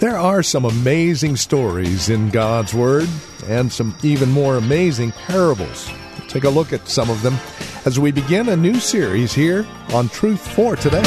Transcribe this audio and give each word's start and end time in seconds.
There 0.00 0.16
are 0.16 0.42
some 0.42 0.64
amazing 0.64 1.36
stories 1.36 2.08
in 2.08 2.30
God's 2.30 2.72
Word 2.72 3.06
and 3.46 3.70
some 3.70 3.94
even 4.02 4.30
more 4.30 4.56
amazing 4.56 5.12
parables. 5.12 5.90
take 6.26 6.44
a 6.44 6.48
look 6.48 6.72
at 6.72 6.88
some 6.88 7.10
of 7.10 7.20
them 7.20 7.36
as 7.84 8.00
we 8.00 8.10
begin 8.10 8.48
a 8.48 8.56
new 8.56 8.80
series 8.80 9.34
here 9.34 9.66
on 9.92 10.08
Truth 10.08 10.54
for 10.54 10.74
Today. 10.74 11.02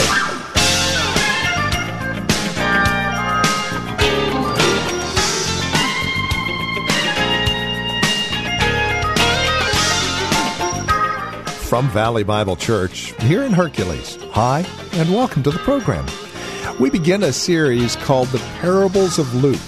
From 11.67 11.89
Valley 11.89 12.21
Bible 12.21 12.55
Church 12.55 13.19
here 13.23 13.41
in 13.41 13.53
Hercules. 13.53 14.19
Hi, 14.33 14.63
and 14.91 15.11
welcome 15.11 15.41
to 15.41 15.49
the 15.49 15.57
program. 15.57 16.05
We 16.79 16.89
begin 16.89 17.21
a 17.21 17.31
series 17.31 17.95
called 17.97 18.29
The 18.29 18.39
Parables 18.59 19.19
of 19.19 19.35
Luke. 19.35 19.59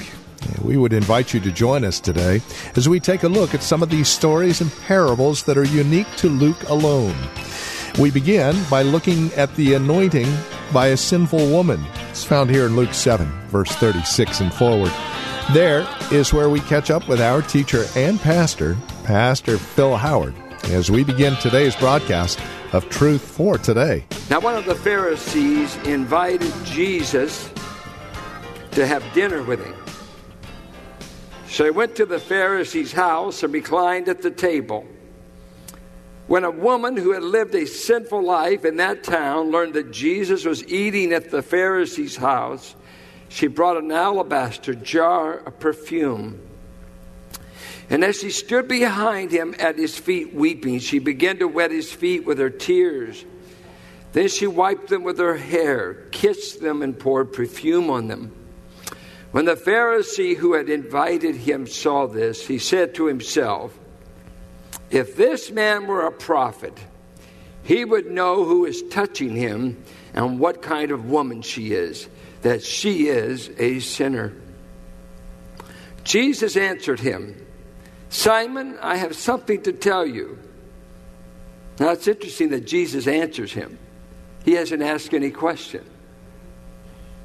We 0.63 0.75
would 0.75 0.91
invite 0.91 1.35
you 1.35 1.39
to 1.41 1.51
join 1.51 1.85
us 1.85 1.99
today 1.99 2.41
as 2.75 2.89
we 2.89 2.99
take 2.99 3.21
a 3.21 3.27
look 3.29 3.53
at 3.53 3.61
some 3.61 3.83
of 3.83 3.91
these 3.91 4.07
stories 4.07 4.59
and 4.59 4.71
parables 4.87 5.43
that 5.43 5.55
are 5.55 5.65
unique 5.65 6.07
to 6.17 6.29
Luke 6.29 6.67
alone. 6.67 7.15
We 7.99 8.09
begin 8.09 8.55
by 8.71 8.81
looking 8.81 9.31
at 9.33 9.55
the 9.55 9.75
anointing 9.75 10.27
by 10.73 10.87
a 10.87 10.97
sinful 10.97 11.47
woman. 11.51 11.85
It's 12.09 12.23
found 12.23 12.49
here 12.49 12.65
in 12.65 12.75
Luke 12.75 12.95
7, 12.95 13.27
verse 13.49 13.71
36 13.73 14.41
and 14.41 14.51
forward. 14.51 14.91
There 15.53 15.87
is 16.11 16.33
where 16.33 16.49
we 16.49 16.59
catch 16.61 16.89
up 16.89 17.07
with 17.07 17.21
our 17.21 17.43
teacher 17.43 17.85
and 17.95 18.19
pastor, 18.19 18.75
Pastor 19.03 19.59
Phil 19.59 19.95
Howard, 19.95 20.33
as 20.65 20.89
we 20.89 21.03
begin 21.03 21.35
today's 21.35 21.75
broadcast 21.75 22.39
of 22.75 22.89
Truth 22.89 23.21
for 23.21 23.57
Today. 23.57 24.05
Now, 24.29 24.41
one 24.41 24.55
of 24.55 24.65
the 24.65 24.75
Pharisees 24.75 25.75
invited 25.85 26.53
Jesus 26.65 27.49
to 28.71 28.85
have 28.85 29.01
dinner 29.13 29.43
with 29.43 29.63
him. 29.63 29.75
So 31.47 31.63
he 31.63 31.71
went 31.71 31.95
to 31.95 32.05
the 32.05 32.19
Pharisee's 32.19 32.91
house 32.91 33.43
and 33.43 33.53
reclined 33.53 34.09
at 34.09 34.21
the 34.21 34.29
table. 34.29 34.85
When 36.27 36.43
a 36.43 36.51
woman 36.51 36.97
who 36.97 37.13
had 37.13 37.23
lived 37.23 37.55
a 37.55 37.65
sinful 37.65 38.21
life 38.21 38.65
in 38.65 38.75
that 38.77 39.05
town 39.05 39.51
learned 39.51 39.75
that 39.75 39.91
Jesus 39.91 40.43
was 40.43 40.67
eating 40.67 41.13
at 41.13 41.31
the 41.31 41.41
Pharisee's 41.41 42.17
house, 42.17 42.75
she 43.29 43.47
brought 43.47 43.77
an 43.77 43.91
alabaster 43.91 44.75
jar 44.75 45.37
of 45.37 45.59
perfume. 45.59 46.41
And 47.89 48.03
as 48.03 48.19
she 48.19 48.31
stood 48.31 48.67
behind 48.67 49.31
him 49.31 49.55
at 49.59 49.77
his 49.77 49.97
feet 49.97 50.33
weeping, 50.33 50.79
she 50.79 50.99
began 50.99 51.37
to 51.39 51.47
wet 51.47 51.71
his 51.71 51.91
feet 51.91 52.25
with 52.25 52.39
her 52.39 52.49
tears. 52.49 53.23
Then 54.13 54.27
she 54.27 54.47
wiped 54.47 54.87
them 54.87 55.03
with 55.03 55.19
her 55.19 55.37
hair, 55.37 55.93
kissed 56.11 56.61
them, 56.61 56.81
and 56.81 56.97
poured 56.97 57.33
perfume 57.33 57.89
on 57.89 58.07
them. 58.07 58.31
When 59.31 59.45
the 59.45 59.55
Pharisee 59.55 60.35
who 60.35 60.53
had 60.53 60.69
invited 60.69 61.35
him 61.35 61.67
saw 61.67 62.07
this, 62.07 62.47
he 62.47 62.57
said 62.57 62.95
to 62.95 63.05
himself, 63.05 63.77
If 64.89 65.15
this 65.15 65.51
man 65.51 65.85
were 65.85 66.05
a 66.05 66.11
prophet, 66.11 66.77
he 67.63 67.83
would 67.83 68.09
know 68.09 68.45
who 68.45 68.65
is 68.65 68.83
touching 68.83 69.35
him 69.35 69.83
and 70.13 70.39
what 70.39 70.61
kind 70.61 70.91
of 70.91 71.09
woman 71.09 71.41
she 71.41 71.73
is, 71.73 72.07
that 72.41 72.63
she 72.63 73.09
is 73.09 73.51
a 73.57 73.79
sinner. 73.79 74.33
Jesus 76.05 76.55
answered 76.55 77.01
him, 77.01 77.44
Simon, 78.09 78.77
I 78.81 78.97
have 78.97 79.15
something 79.15 79.61
to 79.63 79.73
tell 79.73 80.05
you. 80.05 80.37
Now 81.79 81.91
it's 81.91 82.07
interesting 82.07 82.49
that 82.49 82.65
Jesus 82.65 83.07
answers 83.07 83.51
him. 83.51 83.77
He 84.43 84.53
hasn't 84.53 84.81
asked 84.81 85.13
any 85.13 85.31
question. 85.31 85.83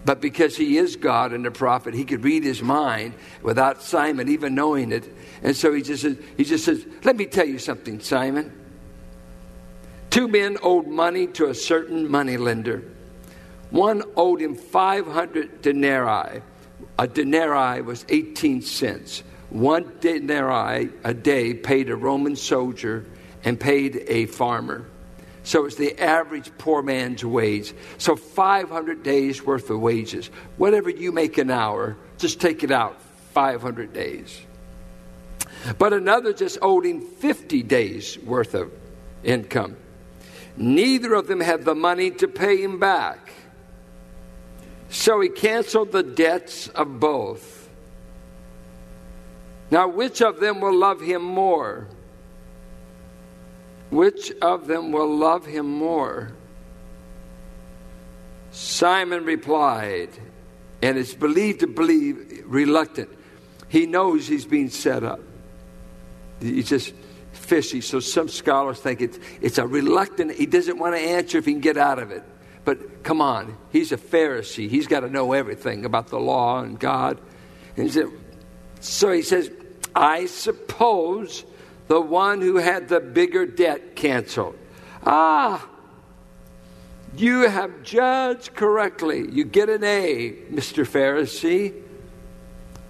But 0.05 0.21
because 0.21 0.57
he 0.57 0.79
is 0.79 0.97
God 0.97 1.33
and 1.33 1.45
a 1.47 1.51
prophet, 1.51 1.93
he 1.93 2.05
could 2.05 2.25
read 2.25 2.43
his 2.43 2.63
mind 2.63 3.15
without 3.43 3.83
Simon 3.83 4.29
even 4.29 4.55
knowing 4.55 4.93
it. 4.93 5.15
And 5.43 5.55
so 5.55 5.73
he 5.73 5.83
just 5.83 6.03
says, 6.03 6.17
he 6.37 6.45
just 6.45 6.65
says, 6.65 6.85
Let 7.05 7.17
me 7.17 7.27
tell 7.27 7.47
you 7.47 7.59
something, 7.59 8.01
Simon. 8.01 8.57
Two 10.09 10.27
men 10.27 10.57
owed 10.63 10.89
money 10.89 11.27
to 11.29 11.47
a 11.47 11.55
certain 11.55 12.11
moneylender. 12.11 12.83
One 13.71 14.03
owed 14.17 14.41
him 14.41 14.57
500 14.57 15.63
denarii. 15.63 16.43
A 16.99 17.07
denarii 17.07 17.83
was 17.83 18.05
18 18.09 18.63
cents. 18.63 19.23
One 19.51 19.93
denarii 20.01 20.91
a 21.05 21.13
day 21.13 21.55
paid 21.55 21.91
a 21.91 21.97
Roman 21.97 22.37
soldier 22.37 23.05
and 23.45 23.59
paid 23.59 24.05
a 24.07 24.27
farmer. 24.27 24.87
So 25.43 25.65
it's 25.65 25.77
the 25.77 25.99
average 26.01 26.51
poor 26.59 26.83
man's 26.83 27.25
wage. 27.25 27.75
So 27.99 28.15
500 28.15 29.03
days 29.03 29.45
worth 29.45 29.71
of 29.71 29.81
wages. 29.81 30.31
Whatever 30.57 30.91
you 30.91 31.13
make 31.13 31.39
an 31.39 31.51
hour, 31.51 31.97
just 32.19 32.41
take 32.41 32.63
it 32.63 32.71
out 32.71 33.01
500 33.33 33.93
days. 33.93 34.41
But 35.79 35.93
another 35.93 36.33
just 36.33 36.59
owed 36.63 36.87
him 36.87 37.01
50 37.01 37.63
days 37.63 38.19
worth 38.19 38.55
of 38.55 38.71
income. 39.25 39.77
Neither 40.57 41.15
of 41.15 41.27
them 41.27 41.41
had 41.41 41.65
the 41.65 41.75
money 41.75 42.11
to 42.13 42.29
pay 42.29 42.63
him 42.63 42.79
back. 42.79 43.33
So 44.91 45.21
he 45.21 45.29
canceled 45.29 45.93
the 45.93 46.03
debts 46.03 46.69
of 46.69 47.01
both. 47.01 47.60
Now, 49.71 49.89
which 49.89 50.21
of 50.21 50.41
them 50.41 50.61
will 50.61 50.77
love 50.77 51.01
him 51.01 51.23
more? 51.23 51.87
Which 53.91 54.33
of 54.43 54.67
them 54.67 54.93
will 54.93 55.17
love 55.17 55.47
him 55.47 55.67
more? 55.67 56.33
Simon 58.51 59.25
replied, 59.25 60.11
and 60.83 60.99
it's 60.99 61.15
believed 61.15 61.61
to 61.61 61.67
believe 61.67 62.43
reluctant. 62.47 63.09
He 63.69 63.87
knows 63.87 64.27
he's 64.27 64.45
being 64.45 64.71
set 64.71 65.05
up. 65.05 65.21
He's 66.41 66.69
just 66.69 66.93
fishy. 67.33 67.81
So 67.81 68.01
some 68.01 68.29
scholars 68.29 68.81
think 68.81 69.01
it's, 69.01 69.19
it's 69.41 69.59
a 69.59 69.67
reluctant, 69.67 70.33
he 70.33 70.47
doesn't 70.47 70.79
want 70.79 70.97
to 70.97 71.01
answer 71.01 71.39
if 71.39 71.47
he 71.47 71.53
can 71.53 71.61
get 71.61 71.77
out 71.77 71.99
of 71.99 72.11
it. 72.11 72.25
But 72.65 73.03
come 73.05 73.21
on, 73.21 73.57
he's 73.71 73.93
a 73.93 73.97
Pharisee. 73.97 74.69
He's 74.69 74.87
got 74.87 75.01
to 75.01 75.09
know 75.09 75.33
everything 75.33 75.85
about 75.85 76.09
the 76.09 76.19
law 76.19 76.61
and 76.61 76.79
God. 76.79 77.21
And 77.77 77.87
he 77.87 77.93
said, 77.93 78.07
so 78.81 79.13
he 79.13 79.23
says, 79.23 79.51
I 79.95 80.27
suppose 80.27 81.45
the 81.89 82.01
one 82.01 82.41
who 82.41 82.57
had 82.57 82.89
the 82.89 83.01
bigger 83.01 83.47
debt 83.47 83.97
canceled. 83.97 84.57
Ah, 85.05 85.69
you 87.17 87.49
have 87.49 87.83
judged 87.83 88.55
correctly. 88.55 89.29
You 89.31 89.45
get 89.45 89.69
an 89.69 89.83
A, 89.83 90.37
Mr. 90.51 90.87
Pharisee, 90.87 91.75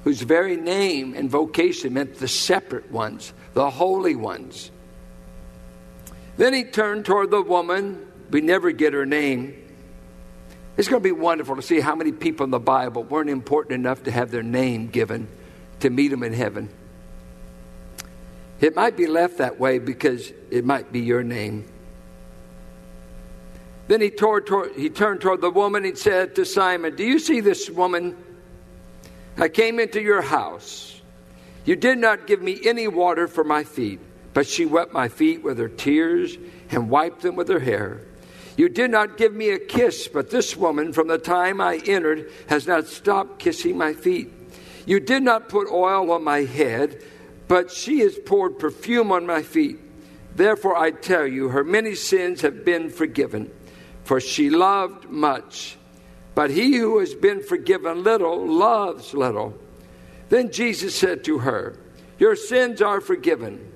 whose 0.04 0.20
very 0.20 0.56
name 0.56 1.14
and 1.14 1.30
vocation 1.30 1.94
meant 1.94 2.16
the 2.18 2.28
separate 2.28 2.90
ones, 2.90 3.32
the 3.54 3.70
holy 3.70 4.14
ones. 4.14 4.70
Then 6.36 6.52
he 6.52 6.64
turned 6.64 7.04
toward 7.04 7.30
the 7.30 7.42
woman. 7.42 8.06
We 8.30 8.40
never 8.40 8.70
get 8.70 8.92
her 8.92 9.06
name. 9.06 9.56
It's 10.76 10.88
going 10.88 11.02
to 11.02 11.06
be 11.06 11.12
wonderful 11.12 11.56
to 11.56 11.62
see 11.62 11.80
how 11.80 11.94
many 11.94 12.12
people 12.12 12.44
in 12.44 12.50
the 12.50 12.58
Bible 12.58 13.02
weren't 13.04 13.28
important 13.28 13.74
enough 13.74 14.04
to 14.04 14.10
have 14.10 14.30
their 14.30 14.42
name 14.42 14.88
given 14.88 15.28
to 15.80 15.90
meet 15.90 16.08
them 16.08 16.22
in 16.22 16.32
heaven. 16.32 16.70
It 18.60 18.76
might 18.76 18.96
be 18.96 19.06
left 19.06 19.38
that 19.38 19.58
way 19.58 19.78
because 19.78 20.32
it 20.50 20.64
might 20.64 20.92
be 20.92 21.00
your 21.00 21.22
name. 21.22 21.64
Then 23.88 24.00
he, 24.00 24.10
toward, 24.10 24.46
toward, 24.46 24.76
he 24.76 24.88
turned 24.88 25.20
toward 25.20 25.40
the 25.40 25.50
woman 25.50 25.84
and 25.84 25.96
said 25.96 26.34
to 26.36 26.44
Simon, 26.44 26.94
Do 26.94 27.04
you 27.04 27.18
see 27.18 27.40
this 27.40 27.68
woman? 27.68 28.16
I 29.36 29.48
came 29.48 29.80
into 29.80 30.00
your 30.00 30.22
house. 30.22 31.00
You 31.64 31.76
did 31.76 31.98
not 31.98 32.26
give 32.26 32.42
me 32.42 32.60
any 32.64 32.86
water 32.88 33.26
for 33.26 33.44
my 33.44 33.64
feet, 33.64 34.00
but 34.34 34.46
she 34.46 34.66
wet 34.66 34.92
my 34.92 35.08
feet 35.08 35.42
with 35.42 35.58
her 35.58 35.68
tears 35.68 36.36
and 36.70 36.90
wiped 36.90 37.22
them 37.22 37.36
with 37.36 37.48
her 37.48 37.58
hair. 37.58 38.02
You 38.56 38.68
did 38.68 38.90
not 38.90 39.16
give 39.16 39.32
me 39.32 39.50
a 39.50 39.58
kiss, 39.58 40.06
but 40.06 40.30
this 40.30 40.56
woman, 40.56 40.92
from 40.92 41.08
the 41.08 41.18
time 41.18 41.60
I 41.60 41.80
entered, 41.86 42.30
has 42.48 42.66
not 42.66 42.86
stopped 42.86 43.38
kissing 43.38 43.78
my 43.78 43.94
feet. 43.94 44.30
You 44.84 45.00
did 45.00 45.22
not 45.22 45.48
put 45.48 45.68
oil 45.70 46.10
on 46.12 46.22
my 46.22 46.40
head 46.40 47.02
but 47.50 47.68
she 47.68 47.98
has 47.98 48.16
poured 48.16 48.60
perfume 48.60 49.10
on 49.10 49.26
my 49.26 49.42
feet. 49.42 49.76
Therefore, 50.36 50.76
I 50.76 50.92
tell 50.92 51.26
you, 51.26 51.48
her 51.48 51.64
many 51.64 51.96
sins 51.96 52.42
have 52.42 52.64
been 52.64 52.90
forgiven, 52.90 53.50
for 54.04 54.20
she 54.20 54.50
loved 54.50 55.10
much. 55.10 55.76
but 56.32 56.52
he 56.52 56.76
who 56.76 57.00
has 57.00 57.12
been 57.12 57.42
forgiven 57.42 58.04
little 58.04 58.46
loves 58.46 59.14
little. 59.14 59.58
Then 60.28 60.52
Jesus 60.52 60.94
said 60.94 61.24
to 61.24 61.38
her, 61.38 61.76
Your 62.20 62.36
sins 62.36 62.80
are 62.80 63.00
forgiven. 63.00 63.72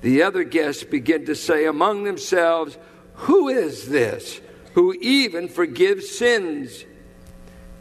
The 0.00 0.22
other 0.22 0.42
guests 0.42 0.82
began 0.82 1.24
to 1.26 1.36
say 1.36 1.66
among 1.66 2.02
themselves, 2.02 2.76
Who 3.14 3.48
is 3.48 3.88
this 3.88 4.40
who 4.72 4.92
even 4.94 5.46
forgives 5.46 6.08
sins? 6.10 6.84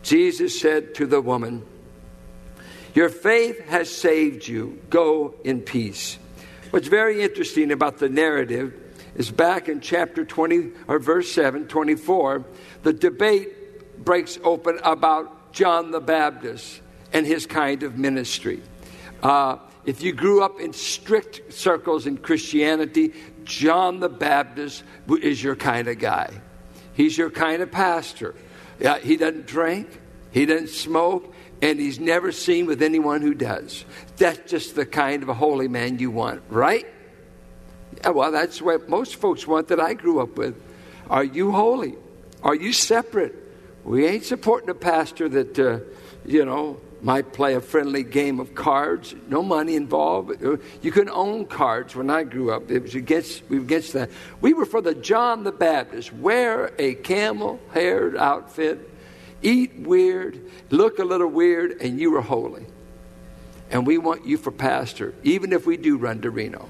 Jesus 0.04 0.60
said 0.60 0.94
to 0.94 1.08
the 1.08 1.22
woman, 1.22 1.66
Your 2.94 3.10
faith 3.10 3.60
has 3.68 3.94
saved 3.94 4.48
you. 4.48 4.80
Go 4.90 5.36
in 5.44 5.62
peace. 5.62 6.18
What's 6.70 6.88
very 6.88 7.22
interesting 7.22 7.72
about 7.72 7.98
the 7.98 8.10
narrative 8.10 8.74
is 9.16 9.32
back 9.32 9.68
in 9.68 9.82
chapter 9.82 10.26
20 10.26 10.72
or 10.88 11.00
verse 11.00 11.32
7, 11.32 11.68
24, 11.68 12.46
the 12.84 12.94
debate 12.94 14.04
breaks 14.04 14.40
open 14.44 14.80
about 14.84 15.54
John 15.54 15.92
the 15.92 16.00
Baptist 16.00 16.82
and 17.12 17.26
his 17.26 17.46
kind 17.46 17.84
of 17.84 17.98
ministry. 17.98 18.62
Uh, 19.22 19.58
if 19.86 20.02
you 20.02 20.14
grew 20.14 20.44
up 20.44 20.60
in 20.60 20.74
strict 20.74 21.54
circles 21.54 22.08
in 22.08 22.18
Christianity, 22.18 23.14
John 23.44 24.00
the 24.00 24.10
Baptist 24.10 24.84
is 25.22 25.44
your 25.44 25.56
kind 25.56 25.88
of 25.88 26.00
guy. 26.00 26.32
He's 26.94 27.18
your 27.18 27.30
kind 27.30 27.62
of 27.62 27.72
pastor. 27.72 28.36
Yeah, 28.80 29.00
he 29.00 29.18
doesn't 29.18 29.46
drink, 29.46 29.90
he 30.32 30.46
doesn't 30.46 30.70
smoke, 30.70 31.33
and 31.64 31.80
he's 31.80 31.98
never 31.98 32.34
seen 32.34 32.66
with 32.66 32.82
anyone 32.82 33.22
who 33.22 33.34
does. 33.34 33.86
That's 34.18 34.52
just 34.52 34.76
the 34.76 34.86
kind 34.86 35.24
of 35.24 35.30
a 35.30 35.34
holy 35.34 35.70
man 35.70 35.98
you 35.98 36.12
want, 36.12 36.44
right? 36.50 36.86
Yeah, 38.02 38.10
well, 38.10 38.34
that's 38.34 38.62
what 38.62 38.90
most 38.90 39.16
folks 39.16 39.48
want 39.48 39.70
that 39.70 39.80
I 39.80 39.94
grew 39.94 40.20
up 40.20 40.38
with. 40.38 40.62
Are 41.10 41.24
you 41.24 41.54
holy? 41.54 41.96
Are 42.44 42.54
you 42.54 42.74
separate? 42.74 43.34
We 43.86 44.06
ain't 44.06 44.26
supporting 44.26 44.70
a 44.72 44.74
pastor 44.74 45.30
that, 45.30 45.58
uh, 45.58 45.80
you 46.26 46.44
know, 46.44 46.82
might 47.02 47.32
play 47.32 47.56
a 47.56 47.62
friendly 47.62 48.04
game 48.04 48.42
of 48.42 48.56
cards. 48.56 49.16
No 49.30 49.42
money 49.42 49.76
involved. 49.76 50.42
You 50.82 50.92
couldn't 50.92 51.14
own 51.14 51.46
cards 51.46 51.96
when 51.96 52.10
I 52.10 52.24
grew 52.24 52.52
up. 52.52 52.72
It 52.72 52.82
was 52.82 52.96
against, 52.96 53.42
we 53.48 53.58
were 53.58 53.64
against 53.64 53.94
that. 53.94 54.10
We 54.42 54.54
were 54.54 54.66
for 54.66 54.82
the 54.82 54.96
John 54.96 55.46
the 55.46 55.54
Baptist. 55.54 56.12
Wear 56.12 56.74
a 56.78 56.96
camel 56.96 57.62
haired 57.74 58.18
outfit, 58.18 58.90
eat 59.44 59.80
weird, 59.80 60.40
look 60.70 61.00
a 61.00 61.04
little 61.04 61.28
weird, 61.28 61.82
and 61.82 62.00
you 62.00 62.12
were 62.12 62.22
holy. 62.22 62.66
And 63.70 63.86
we 63.88 63.98
want 63.98 64.26
you 64.26 64.38
for 64.38 64.52
pastor, 64.52 65.14
even 65.24 65.54
if 65.54 65.66
we 65.66 65.78
do 65.78 65.98
run 65.98 66.22
to 66.22 66.30
Reno. 66.30 66.70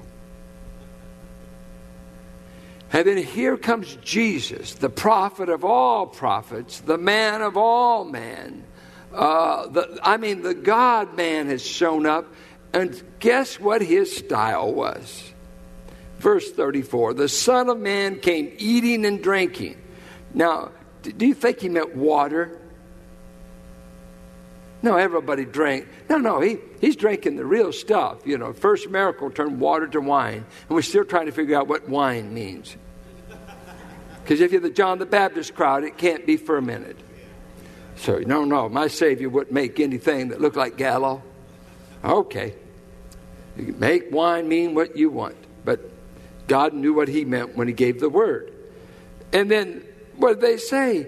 And 2.92 3.06
then 3.06 3.16
here 3.16 3.56
comes 3.56 3.96
Jesus, 3.96 4.74
the 4.74 4.88
prophet 4.88 5.48
of 5.48 5.64
all 5.64 6.06
prophets, 6.06 6.80
the 6.80 6.96
man 6.96 7.42
of 7.42 7.56
all 7.56 8.04
men. 8.04 8.64
Uh, 9.12 9.66
the, 9.66 9.98
I 10.02 10.16
mean, 10.16 10.42
the 10.42 10.54
God 10.54 11.16
man 11.16 11.48
has 11.48 11.64
shown 11.64 12.06
up, 12.06 12.32
and 12.72 13.02
guess 13.18 13.58
what 13.58 13.82
his 13.82 14.16
style 14.16 14.72
was? 14.72 15.32
Verse 16.18 16.50
34 16.52 17.14
The 17.14 17.28
Son 17.28 17.68
of 17.68 17.78
Man 17.78 18.18
came 18.18 18.54
eating 18.58 19.04
and 19.04 19.22
drinking. 19.22 19.76
Now, 20.32 20.70
do 21.02 21.26
you 21.26 21.34
think 21.34 21.60
he 21.60 21.68
meant 21.68 21.94
water? 21.94 22.58
No, 24.84 24.98
everybody 24.98 25.46
drank. 25.46 25.88
No, 26.10 26.18
no, 26.18 26.42
he, 26.42 26.58
he's 26.78 26.94
drinking 26.94 27.36
the 27.36 27.46
real 27.46 27.72
stuff. 27.72 28.18
You 28.26 28.36
know, 28.36 28.52
first 28.52 28.90
miracle 28.90 29.30
turned 29.30 29.58
water 29.58 29.86
to 29.86 29.98
wine, 29.98 30.44
and 30.44 30.68
we're 30.68 30.82
still 30.82 31.06
trying 31.06 31.24
to 31.24 31.32
figure 31.32 31.56
out 31.56 31.68
what 31.68 31.88
wine 31.88 32.34
means. 32.34 32.76
Because 34.22 34.42
if 34.42 34.52
you're 34.52 34.60
the 34.60 34.68
John 34.68 34.98
the 34.98 35.06
Baptist 35.06 35.54
crowd, 35.54 35.84
it 35.84 35.96
can't 35.96 36.26
be 36.26 36.36
fermented. 36.36 36.98
So, 37.96 38.18
no, 38.18 38.44
no, 38.44 38.68
my 38.68 38.88
Savior 38.88 39.30
wouldn't 39.30 39.54
make 39.54 39.80
anything 39.80 40.28
that 40.28 40.42
looked 40.42 40.56
like 40.56 40.76
gallo. 40.76 41.22
Okay. 42.04 42.54
You 43.56 43.74
make 43.78 44.12
wine 44.12 44.48
mean 44.48 44.74
what 44.74 44.98
you 44.98 45.08
want. 45.08 45.36
But 45.64 45.80
God 46.46 46.74
knew 46.74 46.92
what 46.92 47.08
He 47.08 47.24
meant 47.24 47.56
when 47.56 47.68
He 47.68 47.72
gave 47.72 48.00
the 48.00 48.10
word. 48.10 48.52
And 49.32 49.50
then 49.50 49.82
what 50.16 50.34
did 50.34 50.40
they 50.42 50.58
say? 50.58 51.06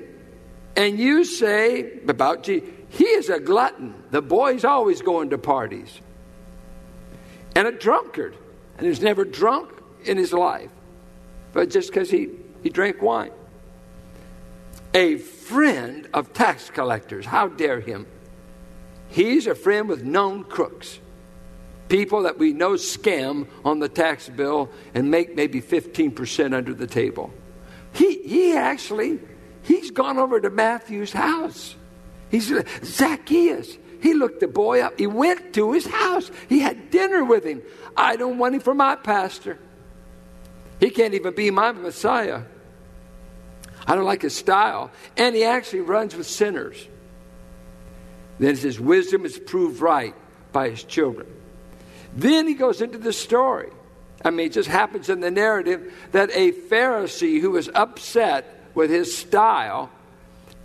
And 0.76 0.98
you 0.98 1.24
say 1.26 2.00
about 2.08 2.42
Jesus, 2.44 2.70
He 2.96 3.04
is 3.04 3.28
a 3.28 3.38
glutton. 3.38 3.94
The 4.10 4.22
boy's 4.22 4.64
always 4.64 5.02
going 5.02 5.30
to 5.30 5.38
parties. 5.38 6.00
And 7.54 7.68
a 7.68 7.72
drunkard. 7.72 8.36
And 8.78 8.86
he's 8.86 9.00
never 9.00 9.24
drunk 9.24 9.70
in 10.04 10.16
his 10.16 10.32
life. 10.32 10.70
But 11.52 11.70
just 11.70 11.90
because 11.90 12.10
he 12.10 12.30
he 12.66 12.70
drank 12.70 13.00
wine. 13.00 13.30
A 14.92 15.18
friend 15.18 16.08
of 16.12 16.32
tax 16.32 16.68
collectors. 16.68 17.24
How 17.24 17.46
dare 17.46 17.78
him? 17.78 18.06
He's 19.08 19.46
a 19.46 19.54
friend 19.54 19.88
with 19.88 20.02
known 20.02 20.42
crooks. 20.42 20.98
People 21.88 22.22
that 22.22 22.38
we 22.38 22.52
know 22.52 22.72
scam 22.72 23.46
on 23.64 23.78
the 23.78 23.88
tax 23.88 24.28
bill 24.28 24.68
and 24.94 25.10
make 25.10 25.36
maybe 25.36 25.62
15% 25.62 26.54
under 26.54 26.74
the 26.74 26.88
table. 26.88 27.32
He, 27.92 28.20
he 28.22 28.56
actually, 28.56 29.20
he's 29.62 29.92
gone 29.92 30.18
over 30.18 30.40
to 30.40 30.50
Matthew's 30.50 31.12
house. 31.12 31.76
He's 32.30 32.52
Zacchaeus. 32.84 33.78
He 34.00 34.14
looked 34.14 34.40
the 34.40 34.48
boy 34.48 34.80
up. 34.80 34.98
He 34.98 35.06
went 35.06 35.54
to 35.54 35.72
his 35.72 35.86
house. 35.86 36.30
He 36.48 36.60
had 36.60 36.90
dinner 36.90 37.24
with 37.24 37.44
him. 37.44 37.62
I 37.96 38.16
don't 38.16 38.38
want 38.38 38.54
him 38.54 38.60
for 38.60 38.74
my 38.74 38.96
pastor. 38.96 39.58
He 40.80 40.90
can't 40.90 41.14
even 41.14 41.34
be 41.34 41.50
my 41.50 41.72
Messiah. 41.72 42.42
I 43.86 43.94
don't 43.94 44.04
like 44.04 44.22
his 44.22 44.36
style. 44.36 44.90
And 45.16 45.34
he 45.34 45.44
actually 45.44 45.80
runs 45.80 46.14
with 46.14 46.26
sinners. 46.26 46.86
Then 48.38 48.50
it 48.50 48.58
says, 48.58 48.78
Wisdom 48.78 49.24
is 49.24 49.38
proved 49.38 49.80
right 49.80 50.14
by 50.52 50.70
his 50.70 50.84
children. 50.84 51.26
Then 52.14 52.46
he 52.46 52.54
goes 52.54 52.80
into 52.80 52.98
the 52.98 53.12
story. 53.12 53.70
I 54.24 54.30
mean, 54.30 54.46
it 54.46 54.52
just 54.52 54.68
happens 54.68 55.08
in 55.08 55.20
the 55.20 55.30
narrative 55.30 55.92
that 56.12 56.30
a 56.32 56.52
Pharisee 56.52 57.40
who 57.40 57.52
was 57.52 57.70
upset 57.74 58.64
with 58.74 58.90
his 58.90 59.16
style 59.16 59.90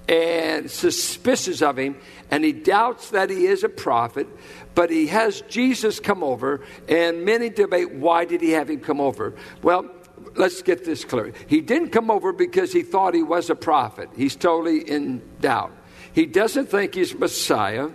and 0.07 0.69
suspicious 0.69 1.61
of 1.61 1.77
him, 1.77 1.97
and 2.29 2.43
he 2.43 2.51
doubts 2.51 3.11
that 3.11 3.29
he 3.29 3.45
is 3.45 3.63
a 3.63 3.69
prophet, 3.69 4.27
but 4.75 4.89
he 4.89 5.07
has 5.07 5.41
Jesus 5.41 5.99
come 5.99 6.23
over, 6.23 6.61
and 6.87 7.23
many 7.23 7.49
debate 7.49 7.93
why 7.93 8.25
did 8.25 8.41
he 8.41 8.51
have 8.51 8.69
him 8.69 8.79
come 8.79 8.99
over? 8.99 9.35
Well, 9.61 9.89
let's 10.35 10.61
get 10.61 10.85
this 10.85 11.05
clear. 11.05 11.33
He 11.47 11.61
didn't 11.61 11.89
come 11.89 12.11
over 12.11 12.33
because 12.33 12.71
he 12.73 12.83
thought 12.83 13.13
he 13.13 13.23
was 13.23 13.49
a 13.49 13.55
prophet. 13.55 14.09
He's 14.15 14.35
totally 14.35 14.79
in 14.79 15.21
doubt. 15.39 15.71
He 16.13 16.25
doesn't 16.25 16.67
think 16.67 16.95
he's 16.95 17.15
Messiah. 17.15 17.89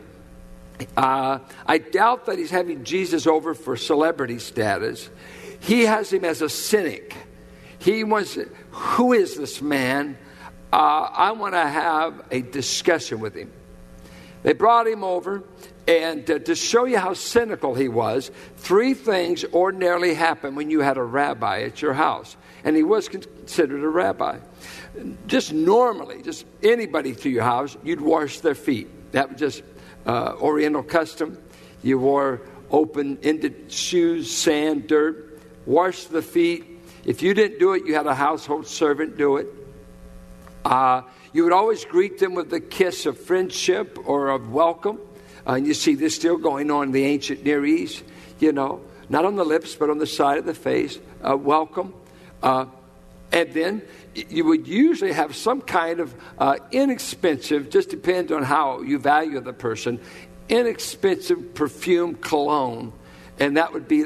Uh, 0.96 1.38
I 1.66 1.78
doubt 1.78 2.26
that 2.26 2.38
he's 2.38 2.50
having 2.50 2.84
Jesus 2.84 3.26
over 3.26 3.54
for 3.54 3.76
celebrity 3.76 4.38
status. 4.38 5.08
He 5.60 5.82
has 5.82 6.12
him 6.12 6.24
as 6.24 6.42
a 6.42 6.48
cynic. 6.48 7.14
He 7.78 8.04
wants, 8.04 8.38
who 8.70 9.12
is 9.12 9.36
this 9.36 9.62
man? 9.62 10.18
Uh, 10.76 11.08
I 11.10 11.32
want 11.32 11.54
to 11.54 11.66
have 11.66 12.22
a 12.30 12.42
discussion 12.42 13.18
with 13.18 13.34
him. 13.34 13.50
They 14.42 14.52
brought 14.52 14.86
him 14.86 15.04
over, 15.04 15.42
and 15.88 16.30
uh, 16.30 16.38
to 16.40 16.54
show 16.54 16.84
you 16.84 16.98
how 16.98 17.14
cynical 17.14 17.74
he 17.74 17.88
was, 17.88 18.30
three 18.58 18.92
things 18.92 19.42
ordinarily 19.54 20.12
happen 20.12 20.54
when 20.54 20.70
you 20.70 20.80
had 20.80 20.98
a 20.98 21.02
rabbi 21.02 21.62
at 21.62 21.80
your 21.80 21.94
house. 21.94 22.36
And 22.62 22.76
he 22.76 22.82
was 22.82 23.08
considered 23.08 23.82
a 23.82 23.88
rabbi. 23.88 24.38
Just 25.26 25.54
normally, 25.54 26.20
just 26.20 26.44
anybody 26.62 27.14
to 27.14 27.30
your 27.30 27.44
house, 27.44 27.74
you'd 27.82 28.02
wash 28.02 28.40
their 28.40 28.54
feet. 28.54 29.12
That 29.12 29.30
was 29.30 29.40
just 29.40 29.62
uh, 30.04 30.34
Oriental 30.42 30.82
custom. 30.82 31.38
You 31.82 32.00
wore 32.00 32.42
open 32.70 33.18
ended 33.22 33.72
shoes, 33.72 34.30
sand, 34.30 34.88
dirt, 34.88 35.40
wash 35.64 36.04
the 36.04 36.20
feet. 36.20 36.66
If 37.06 37.22
you 37.22 37.32
didn't 37.32 37.60
do 37.60 37.72
it, 37.72 37.86
you 37.86 37.94
had 37.94 38.06
a 38.06 38.14
household 38.14 38.66
servant 38.66 39.16
do 39.16 39.38
it. 39.38 39.46
Uh, 40.66 41.02
you 41.32 41.44
would 41.44 41.52
always 41.52 41.84
greet 41.84 42.18
them 42.18 42.34
with 42.34 42.50
the 42.50 42.58
kiss 42.58 43.06
of 43.06 43.16
friendship 43.20 43.96
or 44.04 44.30
of 44.30 44.50
welcome. 44.50 44.98
Uh, 45.46 45.52
and 45.52 45.66
you 45.66 45.74
see 45.74 45.94
this 45.94 46.16
still 46.16 46.36
going 46.36 46.72
on 46.72 46.88
in 46.88 46.92
the 46.92 47.04
ancient 47.04 47.44
Near 47.44 47.64
East, 47.64 48.02
you 48.40 48.50
know, 48.50 48.80
not 49.08 49.24
on 49.24 49.36
the 49.36 49.44
lips, 49.44 49.76
but 49.76 49.90
on 49.90 49.98
the 49.98 50.08
side 50.08 50.38
of 50.38 50.44
the 50.44 50.54
face. 50.54 50.98
Uh, 51.22 51.36
welcome. 51.36 51.94
Uh, 52.42 52.66
and 53.30 53.54
then 53.54 53.82
you 54.12 54.44
would 54.44 54.66
usually 54.66 55.12
have 55.12 55.36
some 55.36 55.60
kind 55.60 56.00
of 56.00 56.12
uh, 56.36 56.56
inexpensive, 56.72 57.70
just 57.70 57.88
depends 57.88 58.32
on 58.32 58.42
how 58.42 58.80
you 58.80 58.98
value 58.98 59.38
the 59.38 59.52
person, 59.52 60.00
inexpensive 60.48 61.54
perfume 61.54 62.16
cologne. 62.16 62.92
And 63.38 63.56
that 63.56 63.72
would 63.72 63.86
be 63.86 64.04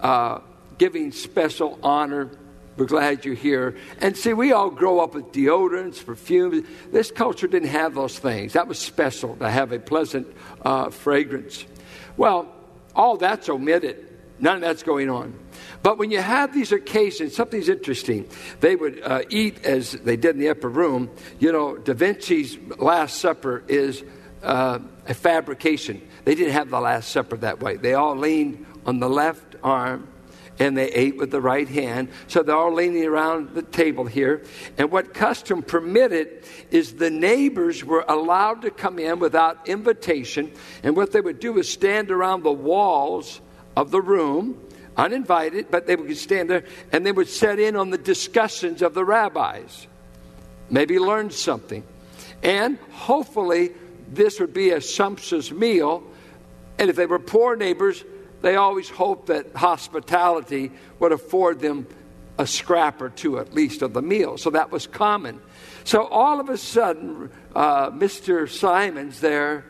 uh, 0.00 0.38
giving 0.78 1.12
special 1.12 1.78
honor 1.82 2.30
we're 2.78 2.86
glad 2.86 3.24
you're 3.24 3.34
here. 3.34 3.76
And 4.00 4.16
see, 4.16 4.32
we 4.32 4.52
all 4.52 4.70
grow 4.70 5.00
up 5.00 5.14
with 5.14 5.32
deodorants, 5.32 6.04
perfumes. 6.04 6.66
This 6.92 7.10
culture 7.10 7.48
didn't 7.48 7.70
have 7.70 7.94
those 7.94 8.18
things. 8.18 8.52
That 8.52 8.68
was 8.68 8.78
special 8.78 9.36
to 9.36 9.50
have 9.50 9.72
a 9.72 9.78
pleasant 9.78 10.28
uh, 10.62 10.90
fragrance. 10.90 11.66
Well, 12.16 12.54
all 12.94 13.16
that's 13.16 13.48
omitted. 13.48 14.06
None 14.40 14.56
of 14.56 14.60
that's 14.62 14.84
going 14.84 15.10
on. 15.10 15.34
But 15.82 15.98
when 15.98 16.12
you 16.12 16.20
have 16.20 16.54
these 16.54 16.70
occasions, 16.70 17.34
something's 17.34 17.68
interesting. 17.68 18.28
They 18.60 18.76
would 18.76 19.02
uh, 19.02 19.22
eat 19.28 19.64
as 19.64 19.92
they 19.92 20.16
did 20.16 20.36
in 20.36 20.40
the 20.40 20.50
upper 20.50 20.68
room. 20.68 21.10
You 21.40 21.50
know, 21.50 21.76
Da 21.76 21.94
Vinci's 21.94 22.56
Last 22.78 23.18
Supper 23.18 23.64
is 23.66 24.04
uh, 24.44 24.78
a 25.08 25.14
fabrication. 25.14 26.06
They 26.24 26.36
didn't 26.36 26.52
have 26.52 26.70
the 26.70 26.80
Last 26.80 27.10
Supper 27.10 27.36
that 27.38 27.60
way. 27.60 27.76
They 27.76 27.94
all 27.94 28.16
leaned 28.16 28.64
on 28.86 29.00
the 29.00 29.10
left 29.10 29.56
arm 29.64 30.06
and 30.58 30.76
they 30.76 30.90
ate 30.90 31.16
with 31.16 31.30
the 31.30 31.40
right 31.40 31.68
hand. 31.68 32.08
So 32.26 32.42
they're 32.42 32.56
all 32.56 32.74
leaning 32.74 33.04
around 33.04 33.54
the 33.54 33.62
table 33.62 34.04
here. 34.04 34.42
And 34.76 34.90
what 34.90 35.14
custom 35.14 35.62
permitted 35.62 36.44
is 36.70 36.94
the 36.94 37.10
neighbors 37.10 37.84
were 37.84 38.04
allowed 38.08 38.62
to 38.62 38.70
come 38.70 38.98
in 38.98 39.18
without 39.18 39.68
invitation. 39.68 40.52
And 40.82 40.96
what 40.96 41.12
they 41.12 41.20
would 41.20 41.40
do 41.40 41.58
is 41.58 41.68
stand 41.68 42.10
around 42.10 42.42
the 42.42 42.52
walls 42.52 43.40
of 43.76 43.90
the 43.90 44.00
room, 44.00 44.60
uninvited, 44.96 45.70
but 45.70 45.86
they 45.86 45.96
would 45.96 46.16
stand 46.16 46.50
there 46.50 46.64
and 46.92 47.06
they 47.06 47.12
would 47.12 47.28
set 47.28 47.58
in 47.58 47.76
on 47.76 47.90
the 47.90 47.98
discussions 47.98 48.82
of 48.82 48.94
the 48.94 49.04
rabbis. 49.04 49.86
Maybe 50.70 50.98
learn 50.98 51.30
something. 51.30 51.84
And 52.42 52.78
hopefully, 52.90 53.70
this 54.10 54.40
would 54.40 54.52
be 54.52 54.70
a 54.70 54.80
sumptuous 54.80 55.50
meal. 55.50 56.02
And 56.78 56.90
if 56.90 56.96
they 56.96 57.06
were 57.06 57.18
poor 57.18 57.56
neighbors, 57.56 58.04
they 58.42 58.56
always 58.56 58.88
hoped 58.88 59.26
that 59.26 59.54
hospitality 59.54 60.70
would 60.98 61.12
afford 61.12 61.60
them 61.60 61.86
a 62.38 62.46
scrap 62.46 63.02
or 63.02 63.10
two 63.10 63.38
at 63.38 63.52
least 63.52 63.82
of 63.82 63.92
the 63.92 64.02
meal. 64.02 64.38
So 64.38 64.50
that 64.50 64.70
was 64.70 64.86
common. 64.86 65.40
So 65.84 66.06
all 66.06 66.38
of 66.38 66.48
a 66.48 66.56
sudden, 66.56 67.30
uh, 67.54 67.90
Mr. 67.90 68.48
Simon's 68.48 69.20
there, 69.20 69.64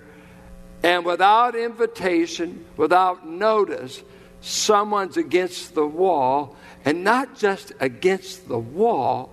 and 0.83 1.05
without 1.05 1.57
invitation, 1.57 2.65
without 2.77 3.27
notice, 3.27 4.03
someone's 4.41 5.17
against 5.17 5.75
the 5.75 5.87
wall, 5.87 6.57
and 6.85 7.03
not 7.03 7.39
just 7.39 7.73
against 7.81 8.49
the 8.49 8.59
wall, 8.59 9.33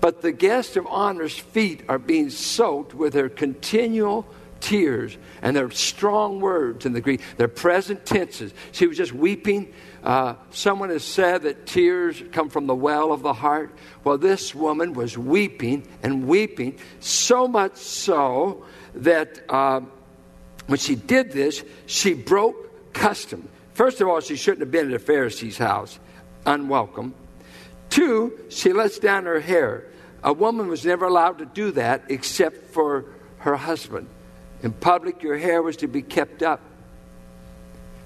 but 0.00 0.20
the 0.20 0.32
guest 0.32 0.76
of 0.76 0.86
honor's 0.88 1.38
feet 1.38 1.84
are 1.88 1.98
being 1.98 2.28
soaked 2.28 2.92
with 2.92 3.12
their 3.12 3.28
continual 3.28 4.26
tears 4.62 5.18
and 5.42 5.54
their 5.54 5.70
strong 5.70 6.40
words 6.40 6.86
in 6.86 6.94
the 6.94 7.00
Greek. 7.00 7.20
Their 7.36 7.48
present 7.48 8.06
tenses. 8.06 8.54
She 8.70 8.86
was 8.86 8.96
just 8.96 9.12
weeping. 9.12 9.74
Uh, 10.02 10.36
someone 10.50 10.88
has 10.88 11.04
said 11.04 11.42
that 11.42 11.66
tears 11.66 12.22
come 12.32 12.48
from 12.48 12.66
the 12.66 12.74
well 12.74 13.12
of 13.12 13.22
the 13.22 13.34
heart. 13.34 13.74
Well, 14.04 14.16
this 14.16 14.54
woman 14.54 14.94
was 14.94 15.18
weeping 15.18 15.86
and 16.02 16.26
weeping, 16.26 16.78
so 17.00 17.46
much 17.46 17.76
so 17.76 18.64
that 18.94 19.40
uh, 19.48 19.80
when 20.66 20.78
she 20.78 20.94
did 20.94 21.32
this, 21.32 21.62
she 21.86 22.14
broke 22.14 22.92
custom. 22.94 23.48
First 23.74 24.00
of 24.00 24.08
all, 24.08 24.20
she 24.20 24.36
shouldn't 24.36 24.60
have 24.60 24.70
been 24.70 24.88
at 24.88 24.94
a 24.94 24.98
Pharisee's 24.98 25.58
house, 25.58 25.98
unwelcome. 26.46 27.14
Two, 27.90 28.38
she 28.48 28.72
lets 28.72 28.98
down 28.98 29.24
her 29.24 29.40
hair. 29.40 29.84
A 30.24 30.32
woman 30.32 30.68
was 30.68 30.84
never 30.84 31.04
allowed 31.04 31.38
to 31.38 31.46
do 31.46 31.72
that 31.72 32.04
except 32.08 32.72
for 32.72 33.06
her 33.38 33.56
husband. 33.56 34.08
In 34.62 34.72
public, 34.72 35.22
your 35.22 35.36
hair 35.36 35.62
was 35.62 35.76
to 35.78 35.88
be 35.88 36.02
kept 36.02 36.42
up. 36.42 36.60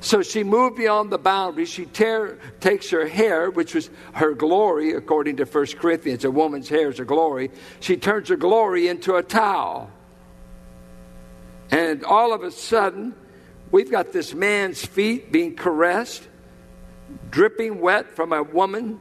So 0.00 0.22
she 0.22 0.44
moved 0.44 0.76
beyond 0.76 1.10
the 1.10 1.18
boundaries. 1.18 1.68
She 1.68 1.86
tear, 1.86 2.38
takes 2.60 2.90
her 2.90 3.06
hair, 3.06 3.50
which 3.50 3.74
was 3.74 3.90
her 4.12 4.34
glory, 4.34 4.92
according 4.92 5.36
to 5.38 5.44
1 5.44 5.66
Corinthians. 5.78 6.24
A 6.24 6.30
woman's 6.30 6.68
hair 6.68 6.90
is 6.90 7.00
a 7.00 7.04
glory. 7.04 7.50
She 7.80 7.96
turns 7.96 8.28
her 8.28 8.36
glory 8.36 8.88
into 8.88 9.16
a 9.16 9.22
towel. 9.22 9.90
And 11.70 12.04
all 12.04 12.32
of 12.32 12.42
a 12.42 12.50
sudden, 12.50 13.14
we've 13.70 13.90
got 13.90 14.12
this 14.12 14.32
man's 14.34 14.84
feet 14.84 15.32
being 15.32 15.56
caressed, 15.56 16.22
dripping 17.30 17.80
wet 17.80 18.14
from 18.14 18.32
a 18.32 18.42
woman 18.42 19.00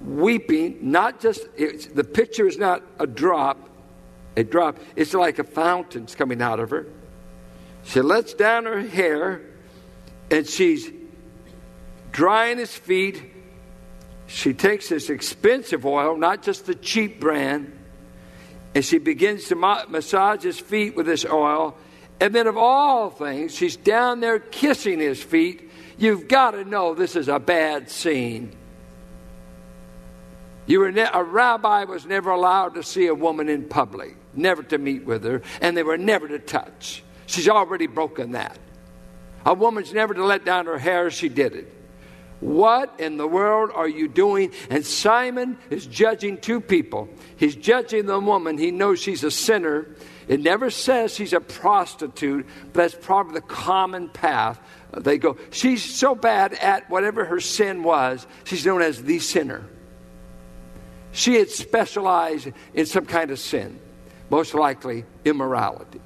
weeping, 0.00 0.78
not 0.82 1.20
just, 1.20 1.46
the 1.56 2.04
picture 2.04 2.46
is 2.46 2.58
not 2.58 2.82
a 2.98 3.06
drop, 3.06 3.68
a 4.36 4.44
drop. 4.44 4.78
It's 4.94 5.14
like 5.14 5.38
a 5.38 5.44
fountain's 5.44 6.14
coming 6.14 6.42
out 6.42 6.60
of 6.60 6.70
her. 6.70 6.86
She 7.84 8.00
lets 8.00 8.34
down 8.34 8.64
her 8.64 8.80
hair 8.80 9.40
and 10.30 10.46
she's 10.46 10.90
drying 12.12 12.58
his 12.58 12.74
feet. 12.74 13.22
She 14.26 14.54
takes 14.54 14.88
this 14.88 15.08
expensive 15.08 15.86
oil, 15.86 16.16
not 16.16 16.42
just 16.42 16.66
the 16.66 16.74
cheap 16.74 17.20
brand, 17.20 17.72
and 18.74 18.84
she 18.84 18.98
begins 18.98 19.44
to 19.48 19.54
massage 19.54 20.42
his 20.42 20.58
feet 20.58 20.96
with 20.96 21.06
this 21.06 21.24
oil. 21.24 21.76
And 22.18 22.34
then, 22.34 22.46
of 22.46 22.56
all 22.56 23.10
things, 23.10 23.54
she's 23.54 23.76
down 23.76 24.20
there 24.20 24.38
kissing 24.38 24.98
his 24.98 25.22
feet. 25.22 25.70
You've 25.98 26.28
got 26.28 26.52
to 26.52 26.64
know 26.64 26.94
this 26.94 27.14
is 27.14 27.28
a 27.28 27.38
bad 27.38 27.90
scene. 27.90 28.56
You 30.66 30.80
were 30.80 30.92
ne- 30.92 31.08
a 31.12 31.22
rabbi 31.22 31.84
was 31.84 32.06
never 32.06 32.30
allowed 32.30 32.74
to 32.74 32.82
see 32.82 33.06
a 33.06 33.14
woman 33.14 33.48
in 33.48 33.68
public, 33.68 34.16
never 34.34 34.62
to 34.64 34.78
meet 34.78 35.04
with 35.04 35.24
her, 35.24 35.42
and 35.60 35.76
they 35.76 35.82
were 35.82 35.98
never 35.98 36.26
to 36.28 36.38
touch. 36.38 37.02
She's 37.26 37.48
already 37.48 37.86
broken 37.86 38.32
that. 38.32 38.58
A 39.44 39.54
woman's 39.54 39.92
never 39.92 40.12
to 40.14 40.24
let 40.24 40.44
down 40.44 40.66
her 40.66 40.78
hair, 40.78 41.10
she 41.10 41.28
did 41.28 41.54
it. 41.54 41.72
What 42.40 43.00
in 43.00 43.16
the 43.16 43.26
world 43.26 43.70
are 43.74 43.88
you 43.88 44.08
doing? 44.08 44.52
And 44.68 44.84
Simon 44.84 45.58
is 45.70 45.86
judging 45.86 46.38
two 46.38 46.60
people. 46.60 47.08
He's 47.36 47.56
judging 47.56 48.06
the 48.06 48.20
woman. 48.20 48.58
He 48.58 48.70
knows 48.70 49.00
she's 49.00 49.24
a 49.24 49.30
sinner. 49.30 49.86
It 50.28 50.40
never 50.40 50.68
says 50.70 51.14
she's 51.14 51.32
a 51.32 51.40
prostitute, 51.40 52.46
but 52.72 52.82
that's 52.82 52.94
probably 52.94 53.34
the 53.34 53.46
common 53.46 54.08
path. 54.08 54.60
They 54.92 55.18
go, 55.18 55.38
she's 55.50 55.82
so 55.82 56.14
bad 56.14 56.52
at 56.54 56.90
whatever 56.90 57.24
her 57.24 57.40
sin 57.40 57.82
was, 57.82 58.26
she's 58.44 58.66
known 58.66 58.82
as 58.82 59.02
the 59.02 59.18
sinner. 59.18 59.64
She 61.16 61.36
had 61.36 61.48
specialized 61.48 62.48
in 62.74 62.84
some 62.84 63.06
kind 63.06 63.30
of 63.30 63.38
sin, 63.38 63.80
most 64.28 64.52
likely 64.52 65.06
immorality. 65.24 66.02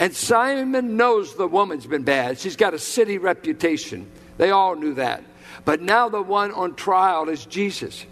And 0.00 0.16
Simon 0.16 0.96
knows 0.96 1.36
the 1.36 1.46
woman's 1.46 1.86
been 1.86 2.02
bad. 2.02 2.40
She's 2.40 2.56
got 2.56 2.74
a 2.74 2.78
city 2.80 3.18
reputation. 3.18 4.10
They 4.36 4.50
all 4.50 4.74
knew 4.74 4.94
that. 4.94 5.22
But 5.64 5.80
now 5.80 6.08
the 6.08 6.20
one 6.20 6.50
on 6.50 6.74
trial 6.74 7.28
is 7.28 7.46
Jesus. 7.46 8.04